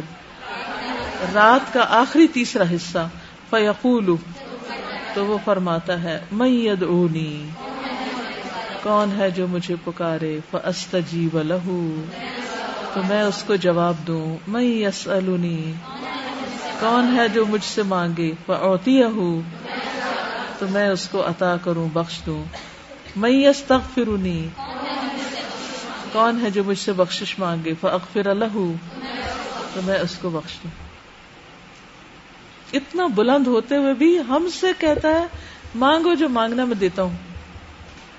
[1.35, 3.09] رات کا آخری تیسرا حصہ۔
[3.51, 4.16] فیقول
[5.14, 7.48] تو وہ فرماتا ہے میں اونی
[8.83, 12.05] کون ہے جو مجھے پکارے؟ فاستجیب لہو
[12.94, 15.09] تو میں اس کو جواب دوں۔ میں یس
[16.81, 19.03] کون ہے جو مجھ سے مانگے؟ فوتی
[20.59, 22.45] تو میں اس کو عطا کروں، بخش دوں۔
[23.17, 23.62] میں یس
[26.12, 28.73] کون ہے جو مجھ سے بخشش مانگے؟ فاغفر لہو
[29.75, 30.71] تو میں اس کو بخش دوں۔
[32.73, 35.27] اتنا بلند ہوتے ہوئے بھی ہم سے کہتا ہے،
[35.75, 37.17] مانگو جو مانگنا میں دیتا ہوں۔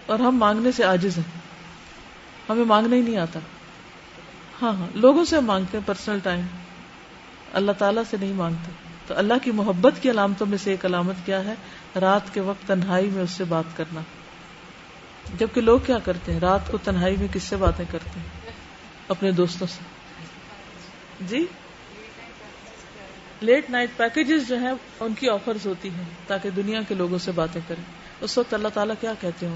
[0.05, 1.39] اور ہم مانگنے سے آجز ہیں۔
[2.49, 3.39] ہمیں مانگنا ہی نہیں آتا۔
[4.61, 6.41] ہاں ہاں لوگوں سے مانگتے ہیں پرسنل ٹائم
[7.53, 8.71] اللہ تعالیٰ سے نہیں مانگتے۔
[9.07, 11.53] تو اللہ کی محبت کی علامتوں میں سے ایک علامت کیا ہے؟
[12.01, 14.01] رات کے وقت تنہائی میں اس سے بات کرنا۔
[15.39, 18.51] جبکہ لوگ کیا کرتے ہیں؟ رات کو تنہائی میں کس سے باتیں کرتے ہیں؟
[19.07, 19.83] اپنے دوستوں سے۔
[21.21, 21.45] جی؟
[23.41, 27.31] لیٹ نائٹ پیکجز جو ہیں، ان کی آفرز ہوتی ہیں تاکہ دنیا کے لوگوں سے
[27.31, 27.83] باتیں کریں۔
[28.21, 29.53] اس وقت اللہ تعالیٰ کیا کہتے ہیں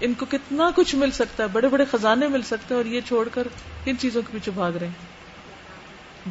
[0.00, 3.00] ان کو؟ کتنا کچھ مل سکتا ہے، بڑے بڑے خزانے مل سکتے ہیں اور یہ
[3.06, 3.48] چھوڑ کر
[3.84, 5.17] کن چیزوں کے پیچھے بھاگ رہے ہیں۔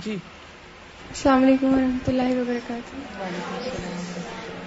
[0.04, 0.16] جی
[1.10, 2.96] السلام علیکم و رحمۃ اللہ وبرکاتہ۔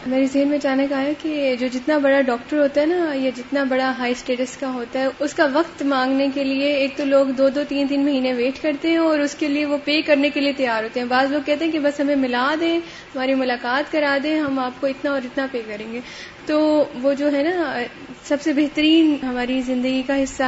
[0.06, 3.64] میری ذہن میں اچانک آیا کہ جو جتنا بڑا ڈاکٹر ہوتا ہے نا، یا جتنا
[3.64, 7.26] بڑا ہائی اسٹیٹس کا ہوتا ہے، اس کا وقت مانگنے کے لیے ایک تو لوگ
[7.26, 10.30] دو دو تین تین مہینے ویٹ کرتے ہیں اور اس کے لیے وہ پے کرنے
[10.30, 12.76] کے لیے تیار ہوتے ہیں۔ بعض لوگ کہتے ہیں کہ بس ہمیں ملا دیں،
[13.14, 16.00] ہماری ملاقات کرا دیں، ہم آپ کو اتنا اور اتنا پے کریں گے۔
[16.46, 17.80] تو وہ جو ہے نا،
[18.24, 20.42] سب سے بہترین ہماری زندگی کا حصہ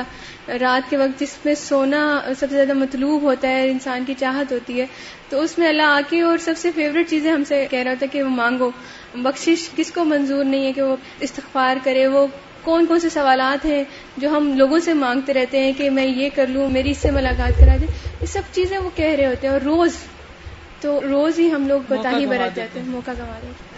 [0.48, 4.52] رات کے وقت جس میں سونا سب سے زیادہ مطلوب ہوتا ہے، انسان کی چاہت
[4.52, 4.86] ہوتی ہے۔
[5.28, 7.90] تو اس میں اللہ آ کے اور سب سے فیوریٹ چیزیں ہم سے کہہ رہا
[7.90, 8.70] ہوتا ہے کہ وہ مانگو۔
[9.14, 12.26] بخشش کس کو منظور نہیں ہے کہ وہ استغفار کرے وہ
[12.62, 13.84] کون کون سے سوالات ہیں
[14.16, 17.10] جو ہم لوگوں سے مانگتے رہتے ہیں کہ میں یہ کر لوں میری اس سے
[17.10, 17.86] ملاقات کرا دیں
[18.20, 19.96] یہ سب چیزیں وہ کہہ رہے ہوتے ہیں اور روز
[20.80, 23.72] تو روز ہی ہم لوگ بتا ہی برت جاتے ہیں۔ موقع گوا رہے ہیں۔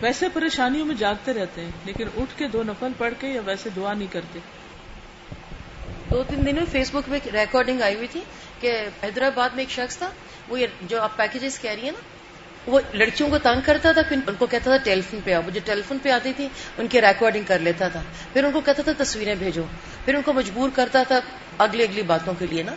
[0.00, 3.70] ویسے پریشانیوں میں جاگتے رہتے ہیں لیکن اٹھ کے دو نفل پڑھ کے یا ویسے
[3.76, 4.38] دعا نہیں کرتے۔
[6.10, 8.20] دو تین دن میں فیس بک پہ ریکارڈنگ آئی ہوئی تھی
[8.60, 10.10] کہ حیدرآباد میں ایک شخص تھا
[10.48, 12.13] وہ جو آپ پیکجز کہہ رہی ہیں نا
[12.66, 15.42] وہ لڑکیوں کو تنگ کرتا تھا، پھر ان کو کہتا تھا ٹیلی فون پہ آؤ۔
[15.54, 16.48] جو ٹیلی فون پہ آتی تھی،
[16.78, 19.62] ان کی ریکارڈنگ کر لیتا تھا۔ پھر ان کو کہتا تھا تصویریں بھیجو۔
[20.04, 21.20] پھر ان کو مجبور کرتا تھا
[21.58, 22.74] اگلی اگلی باتوں کے لیے نا۔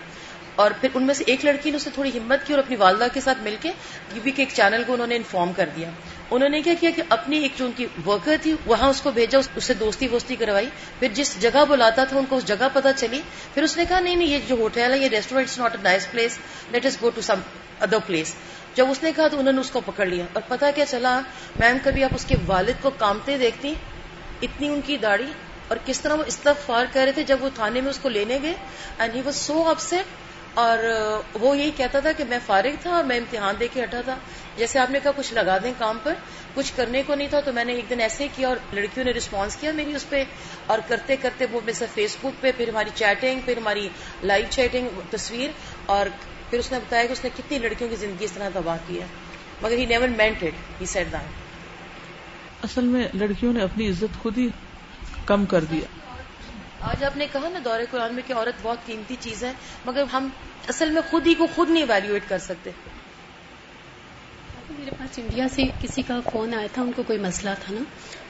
[0.56, 3.08] اور پھر ان میں سے ایک لڑکی نے اسے تھوڑی ہمت کی اور اپنی والدہ
[3.13, 3.69] کے ساتھ مل کے
[4.15, 5.89] یو پی کے ایک چینل کو انہوں نے انفارم کر دیا۔
[6.32, 9.12] انہوں نے کیا کیا کہ اپنی ایک جو ان کی ورکر تھی، وہاں اس کو
[9.12, 10.67] بھیجا، اس سے دوستی ووستی کروائی۔
[11.00, 13.21] پھر جس جگہ بلاتا تھا، ان کو اس جگہ پتا چلی۔
[13.54, 16.12] پھر اس نے کہا، نہیں نہیں، یہ جو ہوٹل ہے یہ restaurant not a nice
[16.12, 16.38] place
[16.71, 17.39] let us go to some
[17.80, 18.36] other place
[18.77, 21.19] جب اس نے کہا تو انہوں نے اس کو پکڑ لیا۔ اور پتا کیا چلا؟
[21.59, 23.73] میم، کبھی آپ اس کے والد کو کامتے دیکھتی؟
[24.41, 25.31] اتنی ان کی داڑھی؟
[25.67, 28.39] اور کس طرح وہ استغفار کر رہے تھے جب وہ تھانے میں اس کو لینے
[28.41, 28.53] گئے؟
[28.97, 29.95] And he was so upset
[30.53, 30.77] اور
[31.33, 34.15] وہ یہی کہتا تھا کہ میں فارغ تھا اور میں امتحان دے کے ہٹا تھا۔
[34.57, 36.13] جیسے آپ نے کہا، کچھ لگا دیں کام پر،
[36.53, 39.05] کچھ کرنے کو نہیں تھا تو میں نے ایک دن ایسے ہی کیا اور لڑکیوں
[39.05, 40.23] نے رسپانس کیا میری اس پہ۔
[40.65, 43.89] اور کرتے کرتے وہ میں سے فیس بک پہ، پھر ہماری چیٹنگ پھر ہماری
[44.23, 45.49] لائیو چیٹنگ تصویر۔
[45.85, 46.05] اور
[46.49, 49.01] پھر اس نے بتایا کہ اس نے کتنی لڑکیوں کی زندگی اس طرح تباہ کی
[49.01, 49.05] ہے۔
[49.62, 54.49] مگر he never meant he said that اصل میں لڑکیوں نے اپنی عزت خود ہی
[55.25, 55.88] کم کر دیا
[56.81, 59.53] آج آپ نے کہا نا دورے قرآن میں کہ عورت بہت قیمتی چیز ہے
[59.86, 60.27] مگر ہم
[60.67, 62.71] اصل میں خود ہی کو خود نہیں ایویلویٹ کر سکتے۔
[64.69, 67.83] میرے پاس انڈیا سے کسی کا فون آیا تھا ان کو کوئی مسئلہ تھا نا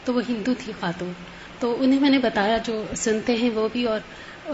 [0.05, 1.11] تو وہ ہندو تھی خاتون۔
[1.59, 3.99] تو انہیں میں نے بتایا جو سنتے ہیں وہ بھی اور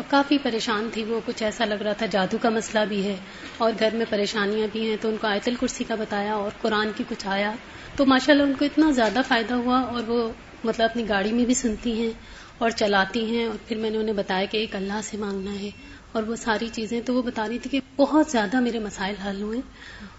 [0.08, 3.16] کافی پریشان تھی، وہ کچھ ایسا لگ رہا تھا، جادو کا مسئلہ بھی ہے
[3.58, 6.92] اور گھر میں پریشانیاں بھی ہیں، تو ان کو آیت الکرسی کا بتایا اور قرآن
[6.96, 7.52] کی کچھ آیا۔
[7.96, 10.32] تو ماشاءاللہ ان کو اتنا زیادہ فائدہ ہوا اور وہ
[10.64, 12.10] مطلب اپنی گاڑی میں بھی سنتی ہیں
[12.58, 15.70] اور چلاتی ہیں اور پھر میں نے انہیں بتایا کہ ایک اللہ سے مانگنا ہے
[16.12, 19.42] اور وہ ساری چیزیں، تو وہ بتا رہی تھی کہ بہت زیادہ میرے مسائل حل
[19.42, 19.60] ہوئے۔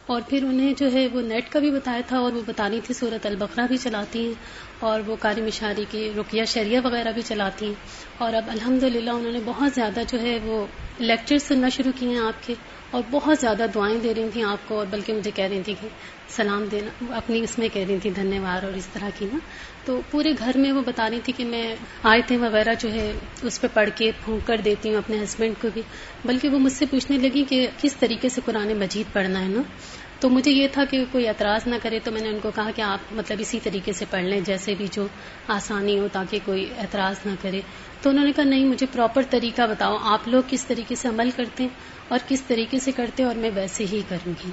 [0.06, 2.94] اور پھر انہیں جو ہے وہ نیٹ کا بھی بتایا تھا اور وہ بتانی تھی
[2.94, 4.34] صورت البقرہ بھی چلاتی ہیں
[4.80, 7.74] اور وہ کاری مشاری کی رقیہ شریعہ وغیرہ بھی چلاتی ہیں
[8.18, 10.66] اور اب الحمد انہوں نے بہت زیادہ جو ہے وہ
[10.98, 12.54] لیکچر سننا شروع کیے ہیں آپ کے
[12.94, 15.74] اور بہت زیادہ دعائیں دے رہی تھیں آپ کو، اور بلکہ مجھے کہہ رہی تھی
[15.80, 15.88] کہ
[16.28, 19.38] سلام دینا، اپنی اس میں کہہ رہی تھی دھنیہ واد اور اس طرح کی نا۔
[19.84, 23.60] تو پورے گھر میں وہ بتا رہی تھی کہ میں آیتیں وغیرہ جو ہے اس
[23.60, 25.82] پہ پڑھ کے پھونک کر دیتی ہوں اپنے ہسبینڈ کو بھی۔
[26.24, 29.62] بلکہ وہ مجھ سے پوچھنے لگی کہ کس طریقے سے قرآن مجید پڑھنا ہے نا۔
[30.20, 32.70] تو مجھے یہ تھا کہ کوئی اعتراض نہ کرے تو میں نے ان کو کہا
[32.76, 35.06] کہ آپ مطلب اسی طریقے سے پڑھ لیں، جیسے بھی جو
[35.48, 37.60] آسانی ہو تاکہ کوئی اعتراض نہ کرے۔
[38.04, 41.30] تو انہوں نے کہا نہیں مجھے پراپر طریقہ بتاؤ آپ لوگ کس طریقے سے عمل
[41.30, 41.70] کرتے ہیں
[42.08, 44.50] اور کس طریقے سے کرتے اور میں ویسے ہی کروں گی.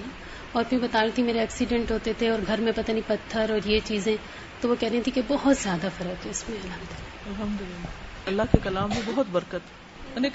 [0.52, 3.52] اور پھر بتا رہی تھی میرے ایکسیڈنٹ ہوتے تھے اور گھر میں پتہ نہیں پتھر
[3.52, 4.16] اور یہ چیزیں
[4.62, 7.62] تو وہ کہہ رہی تھی کہ بہت زیادہ فرق ہے اس میں الحمد
[8.28, 9.80] اللہ کے کلام میں بہت برکت۔
[10.18, 10.30] میں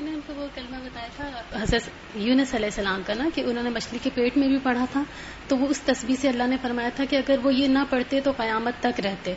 [0.00, 3.64] نے ان کو وہ کلمہ بتایا تھا حضرت یونس علیہ السلام کا نا کہ انہوں
[3.64, 5.02] نے مچھلی کے پیٹ میں بھی پڑھا تھا
[5.48, 8.20] تو وہ اس تصویر سے اللہ نے فرمایا تھا کہ اگر وہ یہ نہ پڑھتے
[8.20, 9.34] تو قیامت تک رہتے۔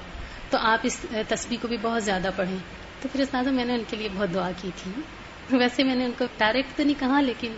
[0.51, 2.57] تو آپ اس تصویر کو بھی بہت زیادہ پڑھیں۔
[3.01, 4.91] تو پھر اس میں نے ان کے لیے بہت دعا کی تھی۔
[5.57, 7.55] ویسے میں نے ان کو ڈائریکٹ تو نہیں کہا لیکن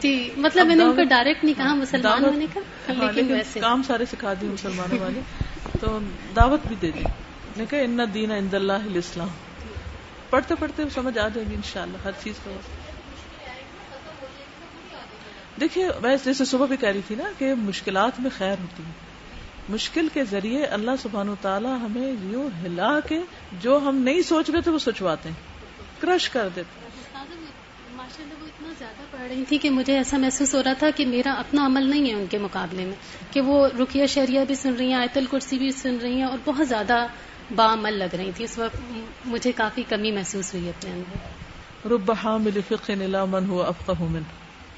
[0.00, 3.60] جی مطلب میں نے ان کو ڈائریکٹ نہیں کہا مسلمان ہونے کا ہاں، لیکن ویسے۔
[3.60, 5.20] کام سارے سکھا دی مسلمانوں والے۔
[5.80, 5.98] تو
[6.36, 7.02] دعوت بھی دے دی
[7.56, 9.28] نے کہا ان دین عند اللہ الاسلام
[10.30, 12.50] پڑھتے پڑھتے سمجھ آ جائے گی انشاءاللہ ہر چیز کا
[15.60, 19.05] دیکھیے میں جیسے صبح بھی کہہ رہی تھی نا کہ مشکلات میں خیر ہوتی ہے۔
[19.68, 23.18] مشکل کے ذریعے اللہ سبحان و تعالیٰ ہمیں یوں ہلا کے
[23.60, 25.36] جو ہم نہیں سوچ رہے تھے وہ سوچواتے ہیں۔
[26.00, 26.86] کرش کر دیتے
[27.98, 31.66] اتنا زیادہ پڑھ رہی تھی کہ مجھے ایسا محسوس ہو رہا تھا کہ میرا اپنا
[31.66, 32.92] عمل نہیں ہے ان کے مقابلے میں۔
[33.32, 36.38] کہ وہ رکیہ شریعہ بھی سن رہی ہیں آیت الکرسی بھی سن رہی ہیں اور
[36.44, 37.06] بہت زیادہ
[37.56, 38.76] بعمل لگ رہی تھی۔ اس وقت
[39.26, 44.22] مجھے کافی کمی محسوس ہوئی اپنے اندر۔ رب حامل فقہ لا من ہوا افقہ من۔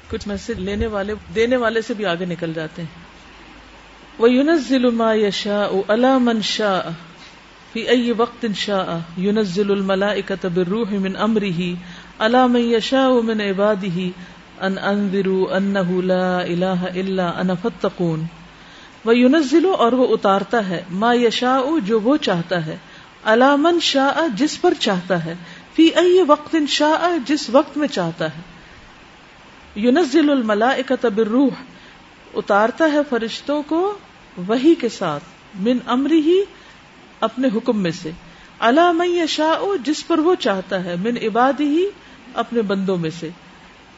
[0.09, 3.08] کچھ میسج لینے والے دینے والے سے بھی آگے نکل جاتے ہیں۔
[4.19, 6.93] وَيُنَزِّلُ مَا يَشَاءُ عَلَى مَنْ شَاءَ.
[7.73, 9.01] فِي أَيِّ وَقْتٍ شَاءَ.
[9.17, 11.75] يُنَزِّلُ الْمَلَائِكَةَ بِالرُّوحِ مِنْ أَمْرِهِ.
[12.19, 14.09] عَلَى مَنْ يَشَاءُ مِنْ عِبَادِهِ.
[14.67, 18.23] أَنْ أَنذِرُوا أَنَّهُ لَا إِلَهَ إِلَّا أَنَا فَاتَّقُونَ.
[19.05, 22.77] وَيُنَزِّلُ اور وہ اتارتا ہے ما یشاء جو وہ چاہتا ہے.
[23.23, 25.33] عَلَى مَنْ شَاءَ جس پر چاہتا ہے.
[25.75, 28.41] فی ای وقت شاء جس وقت میں چاہتا ہے.
[29.79, 31.51] ينزل الملائکة بالروح.
[32.33, 33.97] اتارتا ہے فرشتوں کو
[34.47, 35.23] وہی کے ساتھ
[35.55, 36.41] من امری ہی
[37.19, 38.11] اپنے حکم میں سے۔
[38.59, 41.85] اللہ میں شاہ جس پر وہ چاہتا ہے، من عبادی ہی
[42.33, 43.29] اپنے بندوں میں سے۔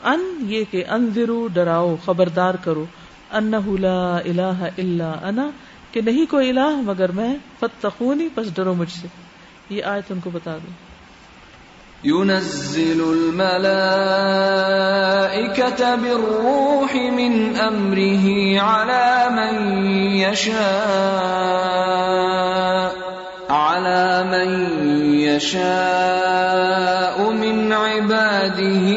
[0.04, 2.86] ان، یہ کہ ان درو ڈراؤ، خبردار کرو۔
[3.32, 5.50] ان لا الہ الا انا،
[5.92, 9.08] کہ نہیں کوئی الہ مگر میں فتقونی پس ڈرو مجھ سے۔
[9.70, 10.91] یہ آیت ان کو بتا دوں
[12.04, 13.42] ينزل الملائكة
[15.96, 19.84] بالروح من أمره على من
[20.18, 20.62] يشاء،
[23.50, 24.50] على من
[25.20, 28.88] يشاء من عباده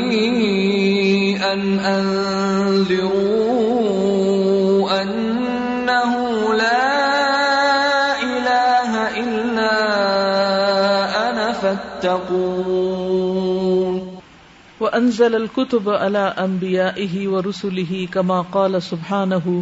[1.52, 3.12] أن أنذروا
[5.02, 6.12] أنه
[6.54, 8.90] لا إله
[9.20, 9.74] إلا
[11.30, 11.52] أنا
[14.94, 19.54] وانزل الكتب على انبيائه ورسله كما قال سبحانه،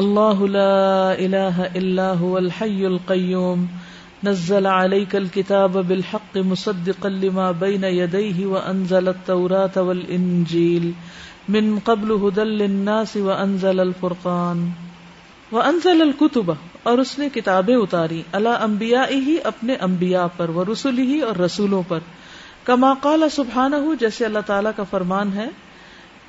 [0.00, 3.64] الله لا اله الا هو الحي القيوم.
[4.24, 10.92] نزل عليك الكتاب بالحق مصدقا لما بين يديه وانزل التوراة والانجيل
[11.48, 14.62] من قبل هدى للناس وانزل الفرقان.
[15.52, 18.22] وانزل الكتب، اور اس نے کتابیں اتاری.
[18.32, 21.98] اللہ انبیاء ہی اپنے انبیاء پر و ہی اور رسولوں پر.
[22.68, 25.48] کما قال سبحانہ، جیسے اللہ تعالیٰ کا فرمان ہے،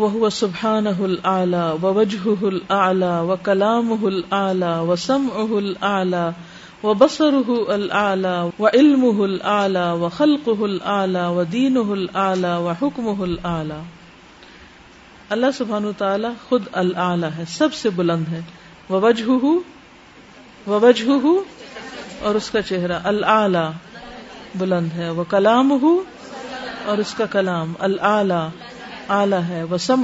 [0.00, 6.30] وهو سبحانه الأعلى ووجهه الأعلى وكلامه الأعلى وسمعه الأعلى
[6.82, 13.80] وبصره الأعلى وعلمه الأعلى وخلقه الأعلى ودينه الأعلى وحكمه الأعلى
[15.30, 18.40] اللہ سبحانہ تعالی خود العلی ہے، سب سے بلند ہے۔
[18.90, 19.44] وجہ
[20.70, 21.26] وجہ
[22.22, 23.70] اور اس کا چہرہ العلی
[24.54, 25.72] بلند ہے۔ وہ کلام
[26.84, 28.69] اور اس کا کلام العلی
[29.10, 30.02] اعلی ہے وہ سم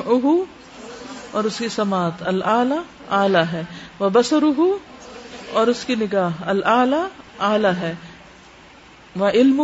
[1.30, 2.78] اور اس کی سماعت العلی
[3.10, 3.62] اعلی ہے
[3.98, 4.44] وہ بسر
[5.50, 7.02] اور اس کی نگاہ العلی
[7.38, 7.94] اعلی ہے
[9.16, 9.62] وہ علم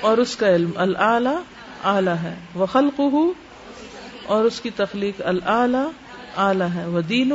[0.00, 1.36] اور اس کا علم العلی
[1.84, 3.00] اعلی ہے وہ خلق
[4.26, 5.84] اور اس کی تخلیق العلی
[6.36, 7.32] اعلی ہے وہ دین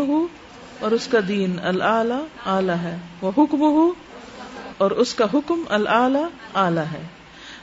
[0.80, 3.90] اور اس کا دین العلی اعلی ہے وہ حکم
[4.78, 7.02] اور اس کا حکم العلی اعلی ہے۔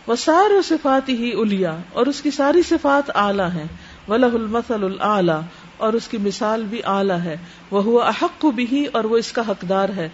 [0.09, 3.65] وہ سارے صفات ہی الیا اور اس کی ساری صفات اعلیٰ ہیں۔
[4.09, 5.41] ولہ المسل العلیٰ
[5.77, 7.37] اور اس کی مثال بھی اعلیٰ ہے۔
[7.71, 10.09] وہ ہوا احق بھی اور وہ اس کا حقدار ہے۔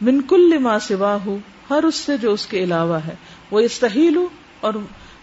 [0.00, 1.38] من کل ما سوا ہو
[1.70, 3.14] ہر اس سے جو اس کے علاوہ ہے۔
[3.50, 4.18] وہ استحیل
[4.60, 4.74] اور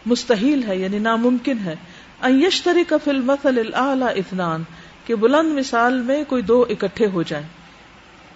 [0.05, 1.75] مستحیل ہے یعنی ناممکن ہے۔
[2.21, 4.63] ایشتری کا فل مسل العلیٰ اطنان
[5.05, 7.47] کہ بلند مثال میں کوئی دو اکٹھے ہو جائیں۔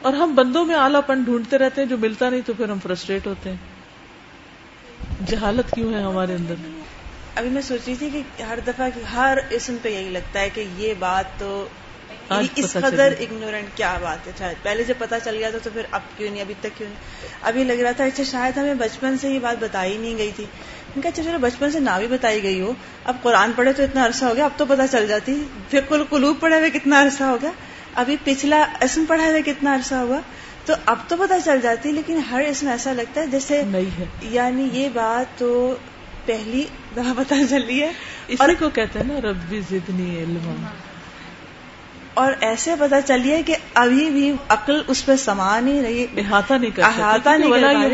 [0.03, 2.79] اور ہم بندوں میں آلہ پن ڈھونڈتے رہتے ہیں، جو ملتا نہیں تو پھر ہم
[2.83, 3.57] فرسٹریٹ ہوتے ہیں۔
[5.27, 6.55] جہالت کیوں ہے ہمارے اندر؟
[7.35, 10.65] ابھی میں سوچ رہی تھی کہ ہر دفعہ ہر اسم پہ یہی لگتا ہے کہ
[10.77, 11.69] یہ بات تو
[12.31, 15.83] اس قدر اگنورینٹ کیا بات ہے؟ شاید پہلے جب پتا چل گیا تھا تو پھر
[15.91, 19.19] اب کیوں نہیں؟ ابھی تک کیوں نہیں؟ ابھی لگ رہا تھا اچھا شاید ہمیں بچپن
[19.19, 20.45] سے یہ بات بتائی نہیں گئی تھی۔
[20.95, 22.73] کہا اچھا چلو بچپن سے نہ بھی بتائی گئی ہو۔
[23.05, 26.05] اب قرآن پڑھے تو اتنا عرصہ ہو گیا اب تو پتا چل جاتی۔ پھر کل
[26.11, 27.51] قلوب پڑھے ہوئے کتنا عرصہ ہوگا
[27.95, 30.21] ابھی پچھلا اسم پڑھا ہوئے کتنا عرصہ ہوگا
[30.65, 33.63] تو اب تو پتا چل جاتی لیکن ہر اسم ایسا لگتا ہے جیسے
[34.23, 35.77] یعنی یہ بات تو
[36.27, 37.93] پہلی دفعہ پتا چلی ہے۔
[38.29, 40.65] اسی کو کہتے ہیں نا ربی زدنی علم
[42.19, 46.71] اور ایسے پتا چلیے کہ ابھی بھی عقل اس پہ سما نہیں رہی احاطہ نہیں
[46.71, 47.89] کر احاطہ نہیں کر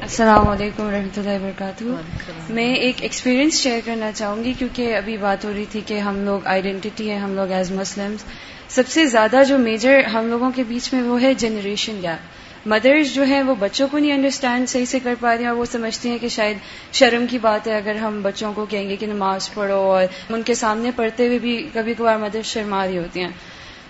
[0.00, 1.84] السلام علیکم و رحمۃ اللہ وبرکاتہ۔
[2.48, 6.24] میں ایک ایکسپیرینس شیئر کرنا چاہوں گی کیونکہ ابھی بات ہو رہی تھی کہ ہم
[6.24, 8.24] لوگ آئیڈینٹی ہیں ہم لوگ ایز مسلمس
[8.68, 13.14] سب سے زیادہ جو میجر ہم لوگوں کے بیچ میں وہ ہے جنریشن گیپ مدرز
[13.14, 15.64] جو ہیں وہ بچوں کو نہیں انڈرسٹینڈ صحیح سے کر پا رہی ہیں اور وہ
[15.64, 16.56] سمجھتی ہیں کہ شاید
[16.92, 20.42] شرم کی بات ہے اگر ہم بچوں کو کہیں گے کہ نماز پڑھو اور ان
[20.42, 23.28] کے سامنے پڑھتے ہوئے بھی کبھی کبھار مدرس شرما رہی ہوتی ہیں۔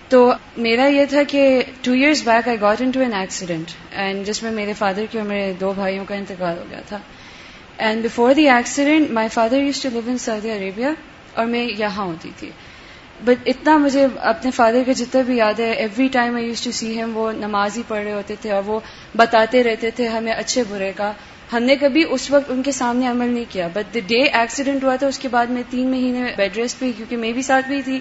[0.09, 4.43] تو میرا یہ تھا کہ two years back I got into an accident and جس
[4.43, 6.97] میں میرے فادر کی اور میرے دو بھائیوں کا انتقال ہو گیا تھا۔
[7.77, 10.87] And before the accident my father used to live in Saudi Arabia
[11.33, 12.51] اور میں یہاں ہوتی تھی۔
[13.25, 16.71] بٹ اتنا مجھے اپنے فادر کا جتنا بھی یاد ہے every time I used to
[16.71, 18.79] see ہم وہ نماز ہی پڑھ رہے ہوتے تھے اور وہ
[19.17, 21.11] بتاتے رہتے تھے ہمیں اچھے برے کا۔
[21.53, 24.83] ہم نے کبھی اس وقت ان کے سامنے عمل نہیں کیا۔ بٹ دا ڈے ایکسیڈنٹ
[24.83, 27.67] ہوا تھا اس کے بعد میں تین مہینے بیڈ ریسٹ پہ کیونکہ میں بھی ساتھ
[27.67, 27.99] بھی تھی۔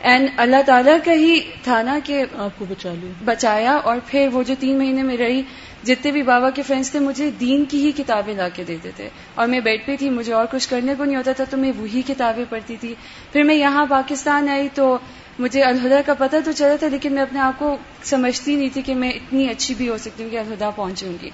[0.00, 4.28] اینڈ اللہ تعالیٰ کا ہی تھا نا کہ آپ کو بچا لیا۔ بچایا اور پھر
[4.32, 5.42] وہ جو تین مہینے میں رہی
[5.82, 9.08] جتنے بھی بابا کے فرینڈس تھے، مجھے دین کی ہی کتابیں لا کے دیتے تھے۔
[9.34, 11.72] اور میں بیڈ پہ تھی، مجھے اور کچھ کرنے کو نہیں ہوتا تھا، تو میں
[11.76, 12.94] وہی کتابیں پڑھتی تھی۔
[13.32, 14.98] پھر میں یہاں پاکستان آئی تو
[15.38, 18.82] مجھے الہدا کا پتہ تو چلا تھا، لیکن میں اپنے آپ کو سمجھتی نہیں تھی
[18.82, 21.30] کہ میں اتنی اچھی بھی ہو سکتی ہوں کہ الہدا پہنچوں گی۔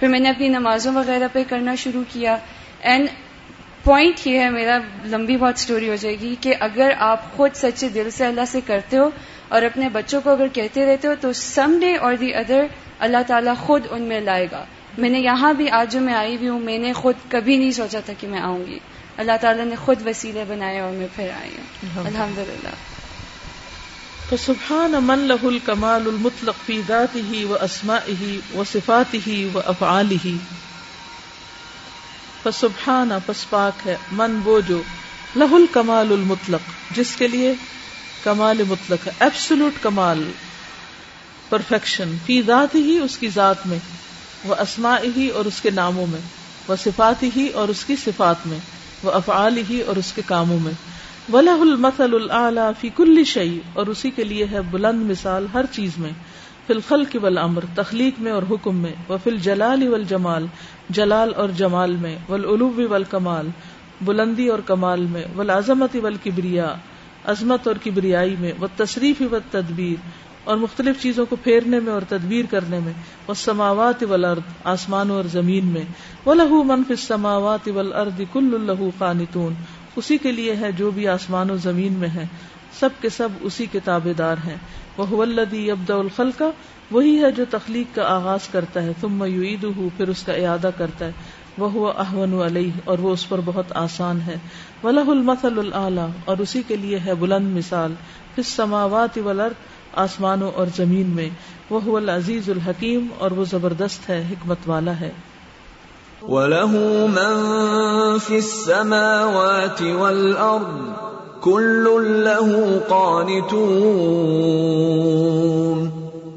[0.00, 2.36] پھر میں نے اپنی نمازوں وغیرہ پہ کرنا شروع کیا۔
[2.80, 3.08] اینڈ
[3.84, 7.88] پوائنٹ یہ ہے، میرا لمبی بہت سٹوری ہو جائے گی کہ اگر آپ خود سچے
[7.88, 9.10] دل سے اللہ سے کرتے ہو
[9.48, 12.64] اور اپنے بچوں کو اگر کہتے رہتے ہو، تو سم ڈے اور دی ادر
[13.02, 14.64] اللہ تعالیٰ خود ان میں لائے گا۔
[14.98, 17.70] میں نے یہاں بھی آج جو میں آئی بھی ہوں میں نے خود کبھی نہیں
[17.70, 18.78] سوچا تھا کہ میں آؤں گی۔
[19.16, 22.68] اللہ تعالیٰ نے خود وسیلے بنائے اور میں پھر آئی ہوں۔ الحمد للہ
[24.28, 30.36] تو سبحان من له الکمال المطلق فی ذاته و اسمائه و صفاته و افعاله۔
[32.42, 34.82] فسبحان پس پاک ہے من وہ جو
[35.36, 37.54] لہ الکمال المطلق جس کے لیے
[38.24, 40.22] کمال مطلق ہے ایبسلوٹ کمال۔
[41.52, 43.78] پرفیکشن فی ذات ہی اس کی ذات میں
[44.44, 46.20] وہ اسما ہی اور اس کے ناموں میں
[46.68, 48.58] وہ صفات ہی اور اس کی صفات میں
[49.02, 50.72] وہ افعال ہی اور اس کے کاموں میں۔
[51.32, 55.90] ولہ المثل العلی فی کل شعی اور اسی کے لیے ہے بلند مثال ہر چیز
[55.98, 56.10] میں۔
[56.66, 60.46] فی الخلق والامر تخلیق میں اور حکم میں۔ و فی الجلال والجمال،
[60.90, 63.48] جلال اور جمال میں۔ والعلو والکمال،
[64.00, 66.74] بلندی اور کمال میں۔ والعظمت والکبریا،
[67.24, 72.02] عظمت اور کبریائی میں۔ وہ تصریف و تدبیر اور مختلف چیزوں کو پھیرنے میں اور
[72.08, 72.92] تدبیر کرنے میں۔
[73.28, 75.84] وہ سماوات ولرد آسمانوں اور زمین میں۔
[76.24, 79.54] وہ لہو منف سماوات ولرد کل الہو قانتون
[79.96, 82.24] اسی کے لیے ہے جو بھی آسمان و زمین میں ہے،
[82.80, 84.56] سب کے سب اسی کے تابے دار ہیں۔
[84.96, 86.50] وہ ولدی ابد الخل کا
[86.90, 89.64] وہی ہے جو تخلیق کا آغاز کرتا ہے۔ تم میعید
[89.96, 91.12] پھر اس کا اعادہ کرتا ہے۔
[91.58, 94.34] وہ احون علیہ اور وہ اس پر بہت آسان ہے۔
[94.82, 97.94] ولہ المثل العلیٰ اور اسی کے لیے ہے بلند مثال۔
[98.34, 101.30] پھر سماوات ولرد آسمانوں اور زمین میں۔
[101.70, 105.12] وہ العزیز الحکیم اور وہ زبردست ہے، حکمت والا ہے۔
[106.22, 106.78] وَلَهُ
[107.08, 110.90] مَن فِي السَّمَاوَاتِ وَالْأَرْضِ،
[111.40, 113.62] كُلٌّ لَهُ قَانِتُونَ۔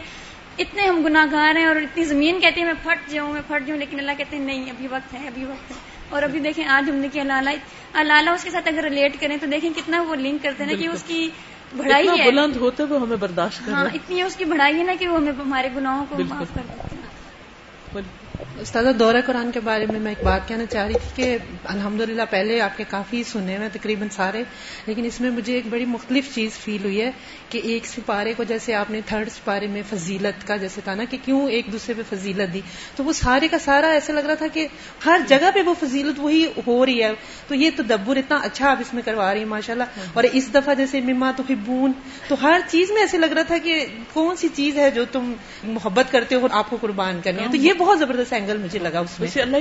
[0.59, 3.67] اتنے ہم گناہ گار ہیں اور اتنی زمین کہتی ہے میں پھٹ جاؤں میں پھٹ
[3.67, 5.75] جاؤں لیکن اللہ کہتے ہیں نہیں ابھی وقت ہے ابھی وقت ہے۔
[6.09, 7.51] اور ابھی دیکھیں آج ہم نے کیا لالا۔
[7.93, 10.77] الالا اس کے ساتھ اگر ریلیٹ کریں تو دیکھیں کتنا وہ لنک کرتے ہیں نا
[10.77, 11.29] کہ اس کی
[11.77, 15.07] بڑھائی ہے۔ بلند ہوتے ہوئے ہمیں برداشت ہاں اتنی اس کی بڑھائی ہے نا کہ
[15.07, 18.01] وہ ہمیں ہمارے گناہوں کو معاف کر دیتے ہیں۔
[18.41, 22.21] استاد دورہ قرآن کے بارے میں میں ایک بات کہنا چاہ رہی تھی کہ الحمدللہ
[22.29, 24.43] پہلے آپ کے کافی سنے ہوئے تقریباً سارے
[24.87, 27.11] لیکن اس میں مجھے ایک بڑی مختلف چیز فیل ہوئی ہے
[27.49, 31.03] کہ ایک سپارے کو جیسے آپ نے تھرڈ سپارے میں فضیلت کا جیسے تھا نا
[31.09, 32.61] کہ کیوں ایک دوسرے پہ فضیلت دی؟
[32.95, 34.67] تو وہ سارے کا سارا ایسا لگ رہا تھا کہ
[35.05, 37.11] ہر جگہ پہ وہ فضیلت وہی ہو رہی ہے۔
[37.47, 40.23] تو یہ تو دبر اتنا اچھا آپ اس میں کروا رہی ہیں ماشاء اللہ اور
[40.23, 41.91] اس دفعہ جیسے مما تو خبون
[42.27, 45.33] تو ہر چیز میں ایسے لگ رہا تھا کہ کون سی چیز ہے جو تم
[45.63, 48.79] محبت کرتے ہو اور آپ کو قربان کرنی ہے؟ تو یہ بہت زبردست اینگل مجھے
[48.79, 49.57] لگا اس میں اللہ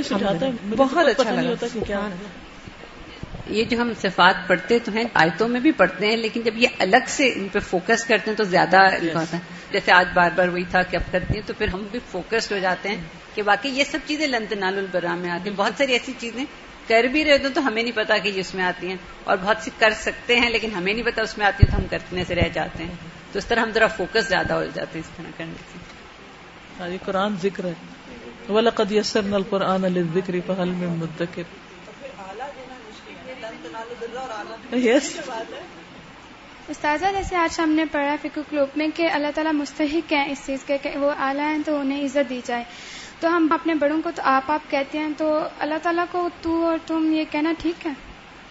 [0.76, 1.66] بہت اچھا لگا۔
[3.46, 6.66] یہ جو ہم صفات پڑھتے تو ہیں آیتوں میں بھی پڑھتے ہیں لیکن جب یہ
[6.78, 9.40] الگ سے ان پہ فوکس کرتے ہیں تو زیادہ ہوتا ہے۔
[9.70, 12.52] جیسے آج بار بار وہی تھا کہ اب کرتی ہیں تو پھر ہم بھی فوکسڈ
[12.52, 12.96] ہو جاتے ہیں
[13.34, 16.44] کہ واقعی یہ سب چیزیں لنت نال البرا میں آتی ہیں۔ بہت ساری ایسی چیزیں
[16.88, 19.56] کر بھی رہے تو ہمیں نہیں پتا کہ یہ اس میں آتی ہیں۔ اور بہت
[19.60, 22.24] سی کر سکتے ہیں لیکن ہمیں نہیں پتا اس میں آتی ہیں تو ہم کرنے
[22.24, 22.94] سے رہ جاتے ہیں۔
[23.32, 27.34] تو اس طرح ہم ذرا فوکس زیادہ ہو جاتے ہیں اس طرح کرنے سے۔ قرآن
[27.42, 27.72] ذکر ہے۔
[28.48, 31.44] وَلَقَدْ يَسَّرْنَا الْقُرْآنَ لِلذِّكْرِ فَهَلْ مِن مُدَّكِرٍ
[34.72, 35.20] یس
[36.68, 40.40] استاذہ جیسے آج ہم نے پڑھا فکر کلوب میں کہ اللہ تعالیٰ مستحق ہیں اس
[40.46, 42.64] چیز کے کہ وہ اعلیٰ ہیں تو انہیں عزت دی جائے۔
[43.20, 46.66] تو ہم اپنے بڑوں کو تو آپ آپ کہتے ہیں تو اللہ تعالیٰ کو تو
[46.66, 47.92] اور تم یہ کہنا ٹھیک ہے؟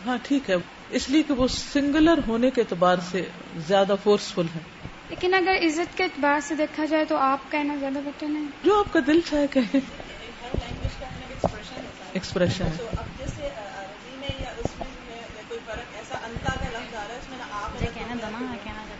[0.05, 0.55] ہاں ٹھیک ہے۔
[0.89, 3.21] اس لیے کہ وہ سنگولر ہونے کے اعتبار سے
[3.67, 4.78] زیادہ فورسفل ہے
[5.09, 8.79] لیکن اگر عزت کے اعتبار سے دیکھا جائے تو آپ کہنا زیادہ بیٹر نہیں جو
[8.79, 9.79] آپ کا دل چاہے کہیں
[12.13, 12.65] ایکسپریشن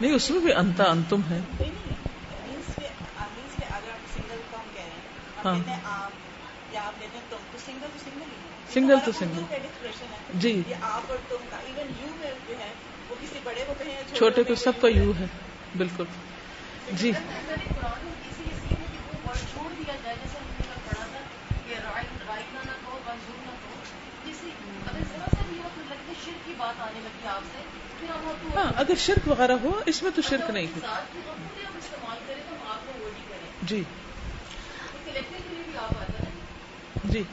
[0.01, 1.39] نہیں اس میں بھی انتا انتم ہے۔
[5.45, 5.55] ہاں۔
[8.73, 9.43] سنگل تو سنگل
[10.33, 10.61] جی۔
[14.15, 15.25] چھوٹے کو سب کا یو ہے۔
[15.75, 16.03] بالکل۔
[16.91, 17.11] جی۔
[28.55, 30.79] ہاں اگر شرک وغیرہ ہو اس میں تو شرک نہیں ہے
[33.61, 33.83] جی۔
[37.03, 37.23] جی۔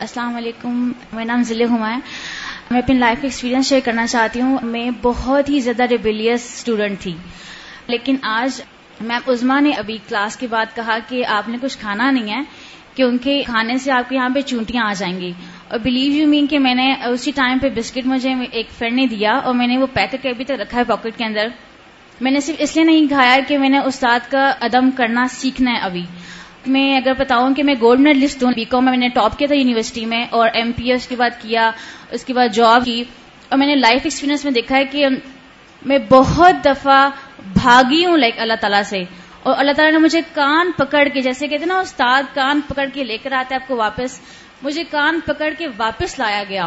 [0.00, 1.98] السلام علیکم۔ میرا نام ضلع ہما ہے
[2.70, 7.16] میں اپنی لائف ایکسپیرینس شیئر کرنا چاہتی ہوں۔ میں بہت ہی زیادہ ریبیلیس اسٹوڈنٹ تھی۔
[7.88, 8.62] لیکن آج
[9.00, 12.40] میم عزما نے ابھی کلاس کے بعد کہا کہ آپ نے کچھ کھانا نہیں ہے،
[12.94, 15.32] کیونکہ کھانے سے آپ کے یہاں پہ چونٹیاں آ جائیں گی۔
[15.68, 19.06] اور بلیو یو مین کہ میں نے اسی ٹائم پہ بسکٹ مجھے ایک فرینڈ نے
[19.06, 21.48] دیا اور میں نے وہ پیک کر کے ابھی تک رکھا ہے پاکٹ کے اندر۔
[22.20, 25.70] میں نے صرف اس لیے نہیں کھایا کہ میں نے استاد کا عدم کرنا سیکھنا
[25.70, 26.04] ہے ابھی۔
[26.66, 29.54] میں اگر بتاؤں کہ میں گولڈ میڈلسٹ ہوں بی کام میں نے ٹاپ کیا تھا
[29.54, 31.70] یونیورسٹی میں اور ایم پی ایس کے بعد کیا،
[32.10, 33.04] اس کے بعد جاب کی۔
[33.48, 35.06] اور میں نے لائف ایکسپیرینس میں دیکھا ہے کہ
[35.86, 37.10] میں بہت دفعہ
[37.46, 39.04] بھاگی ہوں لائک اللہ تعالیٰ سے۔
[39.42, 43.04] اور اللہ تعالیٰ نے مجھے کان پکڑ کے، جیسے کہتے نا، استاد کان پکڑ کے
[43.04, 44.20] لے کر آتے آپ کو واپس۔
[44.62, 46.66] مجھے کان پکڑ کے واپس لایا گیا۔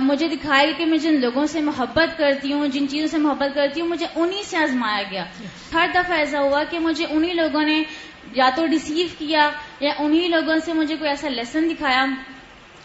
[0.00, 3.54] مجھے دکھایا گیا کہ میں جن لوگوں سے محبت کرتی ہوں، جن چیزوں سے محبت
[3.54, 5.24] کرتی ہوں، مجھے انہی سے آزمایا گیا۔
[5.72, 7.82] ہر دفعہ ایسا ہوا کہ مجھے انہی لوگوں نے
[8.34, 12.06] یا تو ڈسیو کیا، یا انہی لوگوں سے مجھے کوئی ایسا لیسن دکھایا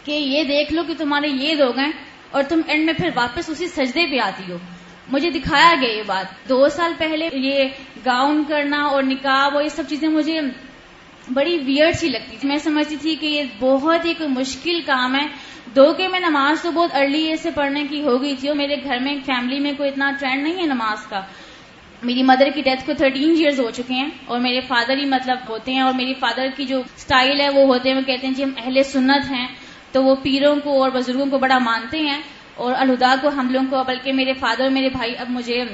[0.04, 1.92] کہ یہ دیکھ لو کہ تمہارے یہ لوگ ہیں
[2.30, 4.56] اور تم اینڈ میں پھر واپس اسی سجدے پہ آتی ہو۔
[5.12, 7.64] مجھے دکھایا گیا یہ بات۔ دو سال پہلے یہ
[8.06, 10.40] گاؤن کرنا اور نکاب اور یہ سب چیزیں مجھے
[11.34, 15.14] بڑی ویئر سی لگتی تھی۔ میں سمجھتی تھی کہ یہ بہت ہی کوئی مشکل کام
[15.14, 15.26] ہے۔
[15.76, 18.56] دو کہ میں نماز تو بہت ارلی ایج سے پڑھنے کی ہو گئی تھی اور
[18.56, 21.20] میرے گھر میں فیملی میں کوئی اتنا ٹرینڈ نہیں ہے نماز کا۔
[22.02, 25.38] میری مدر کی ڈیتھ کو تھرٹین ایئرز ہو چکے ہیں اور میرے فادر ہی مطلب
[25.48, 28.34] ہوتے ہیں اور میری فادر کی جو سٹائل ہے وہ ہوتے ہیں، وہ کہتے ہیں
[28.34, 29.46] جی ہم اہل سنت ہیں
[29.92, 32.20] تو وہ پیروں کو اور بزرگوں کو بڑا مانتے ہیں۔
[32.54, 35.64] اور الہدا کو ہم لوگوں کو بلکہ میرے فادر اور میرے بھائی اب مجھے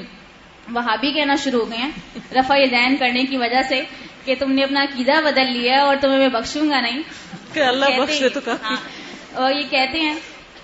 [0.71, 1.91] وہاں بھی کہنا شروع ہو گئے ہیں
[2.35, 3.81] رفع دین کرنے کی وجہ سے
[4.25, 7.01] کہ تم نے اپنا عقیدہ بدل لیا اور تمہیں میں بخشوں گا نہیں۔
[7.53, 8.75] کہ اللہ بخشے تو ہاں
[9.33, 10.15] اور یہ کہتے ہیں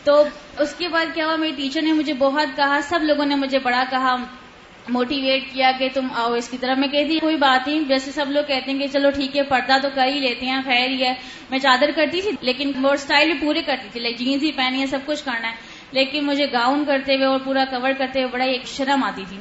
[0.03, 0.23] تو
[0.59, 3.59] اس کے بعد کیا ہوا میری ٹیچر نے مجھے بہت کہا سب لوگوں نے مجھے
[3.59, 4.15] بڑا کہا
[4.89, 8.31] موٹیویٹ کیا کہ تم آؤ اس کی طرف۔ میں کہتی کوئی بات نہیں جیسے سب
[8.31, 11.03] لوگ کہتے ہیں کہ چلو ٹھیک ہے پردہ تو کر ہی لیتے ہیں خیر ہی
[11.05, 11.13] ہے۔
[11.49, 14.81] میں چادر کرتی تھی لیکن وہ اسٹائل بھی پورے کرتی تھی لائک جینس ہی پہنی
[14.81, 18.31] ہے سب کچھ کرنا ہے۔ لیکن مجھے گاؤن کرتے ہوئے اور پورا کور کرتے ہوئے
[18.31, 19.37] بڑا ایک شرم آتی تھی۔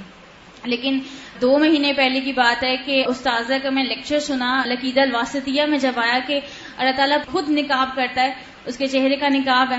[0.64, 0.98] لیکن
[1.40, 5.78] دو مہینے پہلے کی بات ہے کہ استاذہ کا میں لیکچر سنا لقید الواسطیہ میں
[5.78, 6.40] جب آیا کہ
[6.76, 8.32] اللہ تعالیٰ خود نکاب کرتا ہے،
[8.64, 9.78] اس کے چہرے کا نکاب ہے۔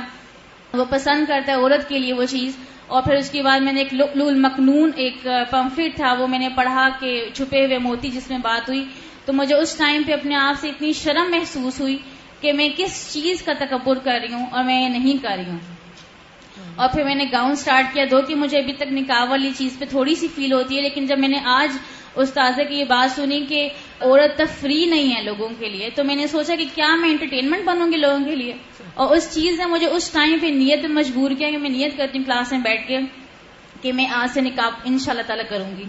[0.74, 2.58] وہ پسند کرتا ہے عورت کے لیے وہ چیز۔
[2.88, 6.40] اور پھر اس کے بعد میں نے ایک لول مکنون ایک پمفٹ تھا، وہ میں
[6.40, 8.86] نے پڑھا کہ چھپے ہوئے موتی جس میں بات ہوئی۔
[9.26, 11.98] تو مجھے اس ٹائم پہ اپنے آپ سے اتنی شرم محسوس ہوئی
[12.42, 15.50] کہ میں کس چیز کا تکبر کر رہی ہوں اور میں یہ نہیں کر رہی
[15.50, 15.85] ہوں۔
[16.76, 19.78] اور پھر میں نے گاؤن سٹارٹ کیا۔ دو کہ مجھے ابھی تک نکاح والی چیز
[19.80, 21.78] پہ تھوڑی سی فیل ہوتی ہے، لیکن جب میں نے آج
[22.16, 23.70] استاذہ کی یہ بات سنی کہ
[24.02, 27.64] عورت تفریح نہیں ہے لوگوں کے لیے، تو میں نے سوچا کہ کیا میں انٹرٹینمنٹ
[27.66, 28.54] بنوں گی لوگوں کے لیے؟
[28.94, 32.18] اور اس چیز نے مجھے اس ٹائم پہ نیت مجبور کیا کہ میں نیت کرتی
[32.18, 33.00] ہوں کلاس میں بیٹھ کے۔
[33.86, 35.84] کہ میں آج سے نکاح ان شاء اللہ تعالیٰ کروں گی۔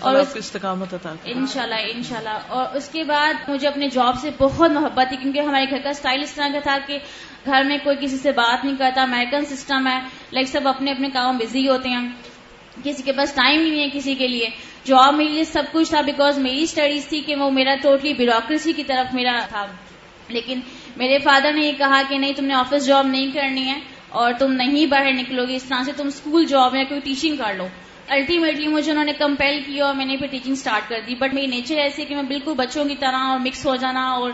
[0.00, 4.16] اور استقامت ان شاء اللہ ان شاء اللہ اور اس کے بعد مجھے اپنے جاب
[4.20, 6.98] سے بہت محبت تھی کیونکہ ہمارے گھر کا اسٹائل اس طرح کا تھا کہ
[7.46, 9.98] گھر میں کوئی کسی سے بات نہیں کرتا امیرکن سسٹم ہے۔
[10.32, 12.08] لائک سب اپنے اپنے کام بزی ہوتے ہیں۔
[12.84, 14.48] کسی کے پاس ٹائم ہی نہیں ہے کسی کے لیے۔
[14.84, 18.72] جاب میرے لیے سب کچھ تھا بیکاز میری اسٹڈیز تھی کہ وہ میرا ٹوٹلی بیوروکریسی
[18.72, 19.66] کی طرف میرا تھا۔
[20.28, 20.60] لیکن
[20.96, 24.32] میرے فادر نے یہ کہا کہ نہیں تم نے آفس جاب نہیں کرنی ہے۔ اور
[24.38, 27.54] تم نہیں باہر نکلو گے اس طرح سے تم اسکول جاب یا کوئی ٹیچنگ کر
[27.54, 27.66] لو۔
[28.08, 31.34] الٹیمیٹلی مجھے انہوں نے کمپیل کیا اور میں نے پھر ٹیچنگ سٹارٹ کر دی۔ بٹ
[31.34, 34.30] میری نیچر ایسی ہے کہ میں بالکل بچوں کی طرح اور مکس ہو جانا اور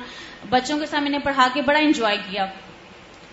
[0.51, 2.47] بچوں کے ساتھ میں نے پڑھا کے بڑا انجوائے کیا۔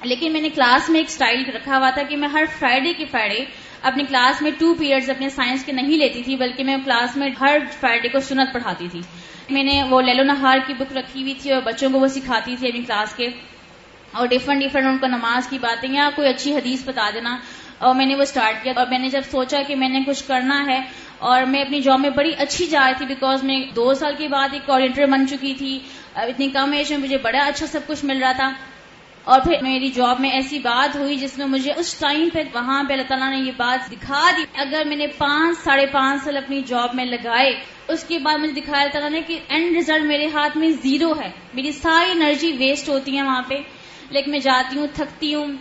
[0.04, 3.06] لیکن میں نے کلاس میں ایک سٹائل رکھا ہوا تھا کہ میں ہر فرائیڈے کے
[3.12, 3.46] فرائیڈے
[3.82, 7.30] اپنی کلاس میں ٹو پیریڈز اپنے سائنس کے نہیں لیتی تھی، بلکہ میں کلاس میں
[7.41, 9.02] ہر فرائیڈے کو سنت پڑھاتی تھی۔
[9.50, 12.56] میں نے وہ لیلو نہار کی بک رکھی ہوئی تھی اور بچوں کو وہ سکھاتی
[12.60, 13.28] تھی اپنی کلاس کے۔
[14.16, 17.38] اور ڈفرنٹ ڈفرنٹ ان کو نماز کی باتیں یا کوئی اچھی حدیث بتا دینا۔
[17.78, 20.24] اور میں نے وہ اسٹارٹ کیا۔ اور میں نے جب سوچا کہ میں نے کچھ
[20.28, 20.82] کرنا ہے
[21.18, 24.28] اور میں اپنی جاب میں بڑی اچھی جا رہی تھی بیکاز میں دو سال کے
[24.28, 25.80] بعد ایک کوآڈینیٹر بن چکی تھی۔
[26.16, 28.51] اتنی کم ایج میں مجھے بڑا اچھا سب کچھ مل رہا تھا۔
[29.24, 32.84] اور پھر میری جاب میں ایسی بات ہوئی جس میں مجھے اس ٹائم پہ وہاں
[32.84, 36.38] پہ اللہ تعالیٰ نے یہ بات دکھا دی۔ اگر میں نے پانچ، ساڑھے پانچ سال
[36.38, 40.03] اپنی جاب میں لگائے، اس کے بعد مجھے دکھایا اللہ تعالیٰ نے کہ اینڈ ریزلٹ
[40.03, 43.55] میرے ہاتھ میں زیرو ہے۔ میری ساری انرجی ویسٹ ہوتی ہے وہاں پہ۔
[44.10, 45.53] لیکن میں جاتی ہوں تھکتی ہوں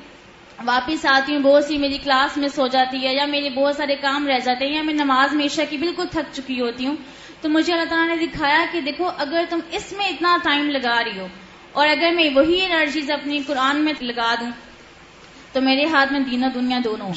[0.64, 3.95] واپس آتی ہوں بہت سی میری کلاس مس ہو جاتی ہے یا میرے بہت سارے
[3.97, 6.97] کام رہ جاتے ہیں یا میں نماز میں عشاء کی بالکل تھک چکی ہوتی ہوں۔
[7.40, 11.05] تو مجھے اللہ تعالیٰ نے دکھایا کہ دیکھو اگر تم اس میں اتنا ٹائم لگا
[11.05, 11.26] رہی ہو
[11.72, 14.51] اور اگر میں وہی انرجیز اپنی قرآن میں لگا دوں
[15.53, 17.14] تو میرے ہاتھ میں دینوں دنیا دونوں ہوں۔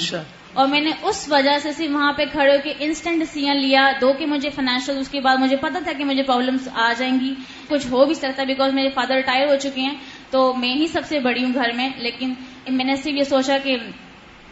[0.54, 3.92] اور میں نے اس وجہ سے صرف وہاں پہ کھڑے ہو کے انسٹنٹ ڈسیزن لیا
[4.02, 7.20] دو کہ مجھے فائنینشیل اس کے بعد مجھے پتا تھا کہ مجھے پرابلمس آ جائیں
[7.20, 7.34] گی
[7.68, 9.96] کچھ ہو بھی سکتا ہے بیکاز میرے فادر ریٹائر ہو چکے ہیں۔
[10.32, 12.34] تو میں ہی سب سے بڑی ہوں گھر میں لیکن
[12.70, 13.78] میں نے صرف یہ سوچا کہ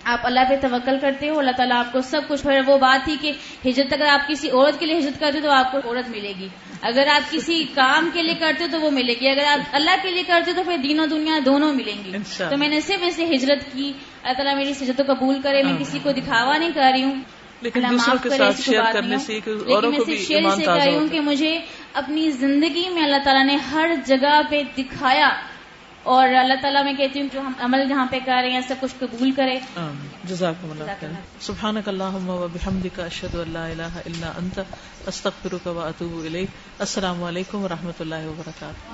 [0.04, 3.06] آپ اللہ پہ توکل کرتے ہو اللہ تعالیٰ آپ کو سب کچھ پھر وہ بات
[3.06, 3.32] تھی کہ
[3.70, 6.34] ہجرت اگر آپ کسی عورت کے لیے ہجرت کرتے ہو تو آپ کو عورت ملے
[6.40, 6.48] گی۔
[6.82, 9.96] اگر آپ کسی کام کے لیے کرتے ہو تو وہ ملے گی۔ اگر آپ اللہ
[10.04, 12.12] کے لیے کرتے ہو تو پھر دین و دنیا دونوں ملیں گی۔
[12.50, 15.72] تو میں نے صرف اسے ہجرت کی۔ اللہ تعالیٰ میری ہجرت کو قبول کرے میں
[15.80, 17.16] کسی کو دکھاوا نہیں کر رہی ہوں۔
[17.62, 21.08] لیکن دوسروں کے ساتھ شیئر کرنے سے لیکن میں صرف شیئر سے کر رہی ہوں
[21.08, 21.60] کہ مجھے
[21.94, 25.30] اپنی زندگی میں اللہ تعالیٰ نے ہر جگہ پہ دکھایا۔
[26.06, 28.76] اور اللہ تعالیٰ میں کہتی ہوں جو ہم عمل جہاں پہ کر رہے ہیں سب
[28.80, 29.60] کچھ قبول کرے
[30.24, 31.06] جزاکم اللہ
[31.42, 34.60] سبحانک اللہم و بحمدک اشہد ان لا الہ الا انت
[35.08, 36.50] استغفرک و اتوب الیک۔
[36.80, 38.94] السلام علیکم و رحمۃ اللہ وبرکاتہ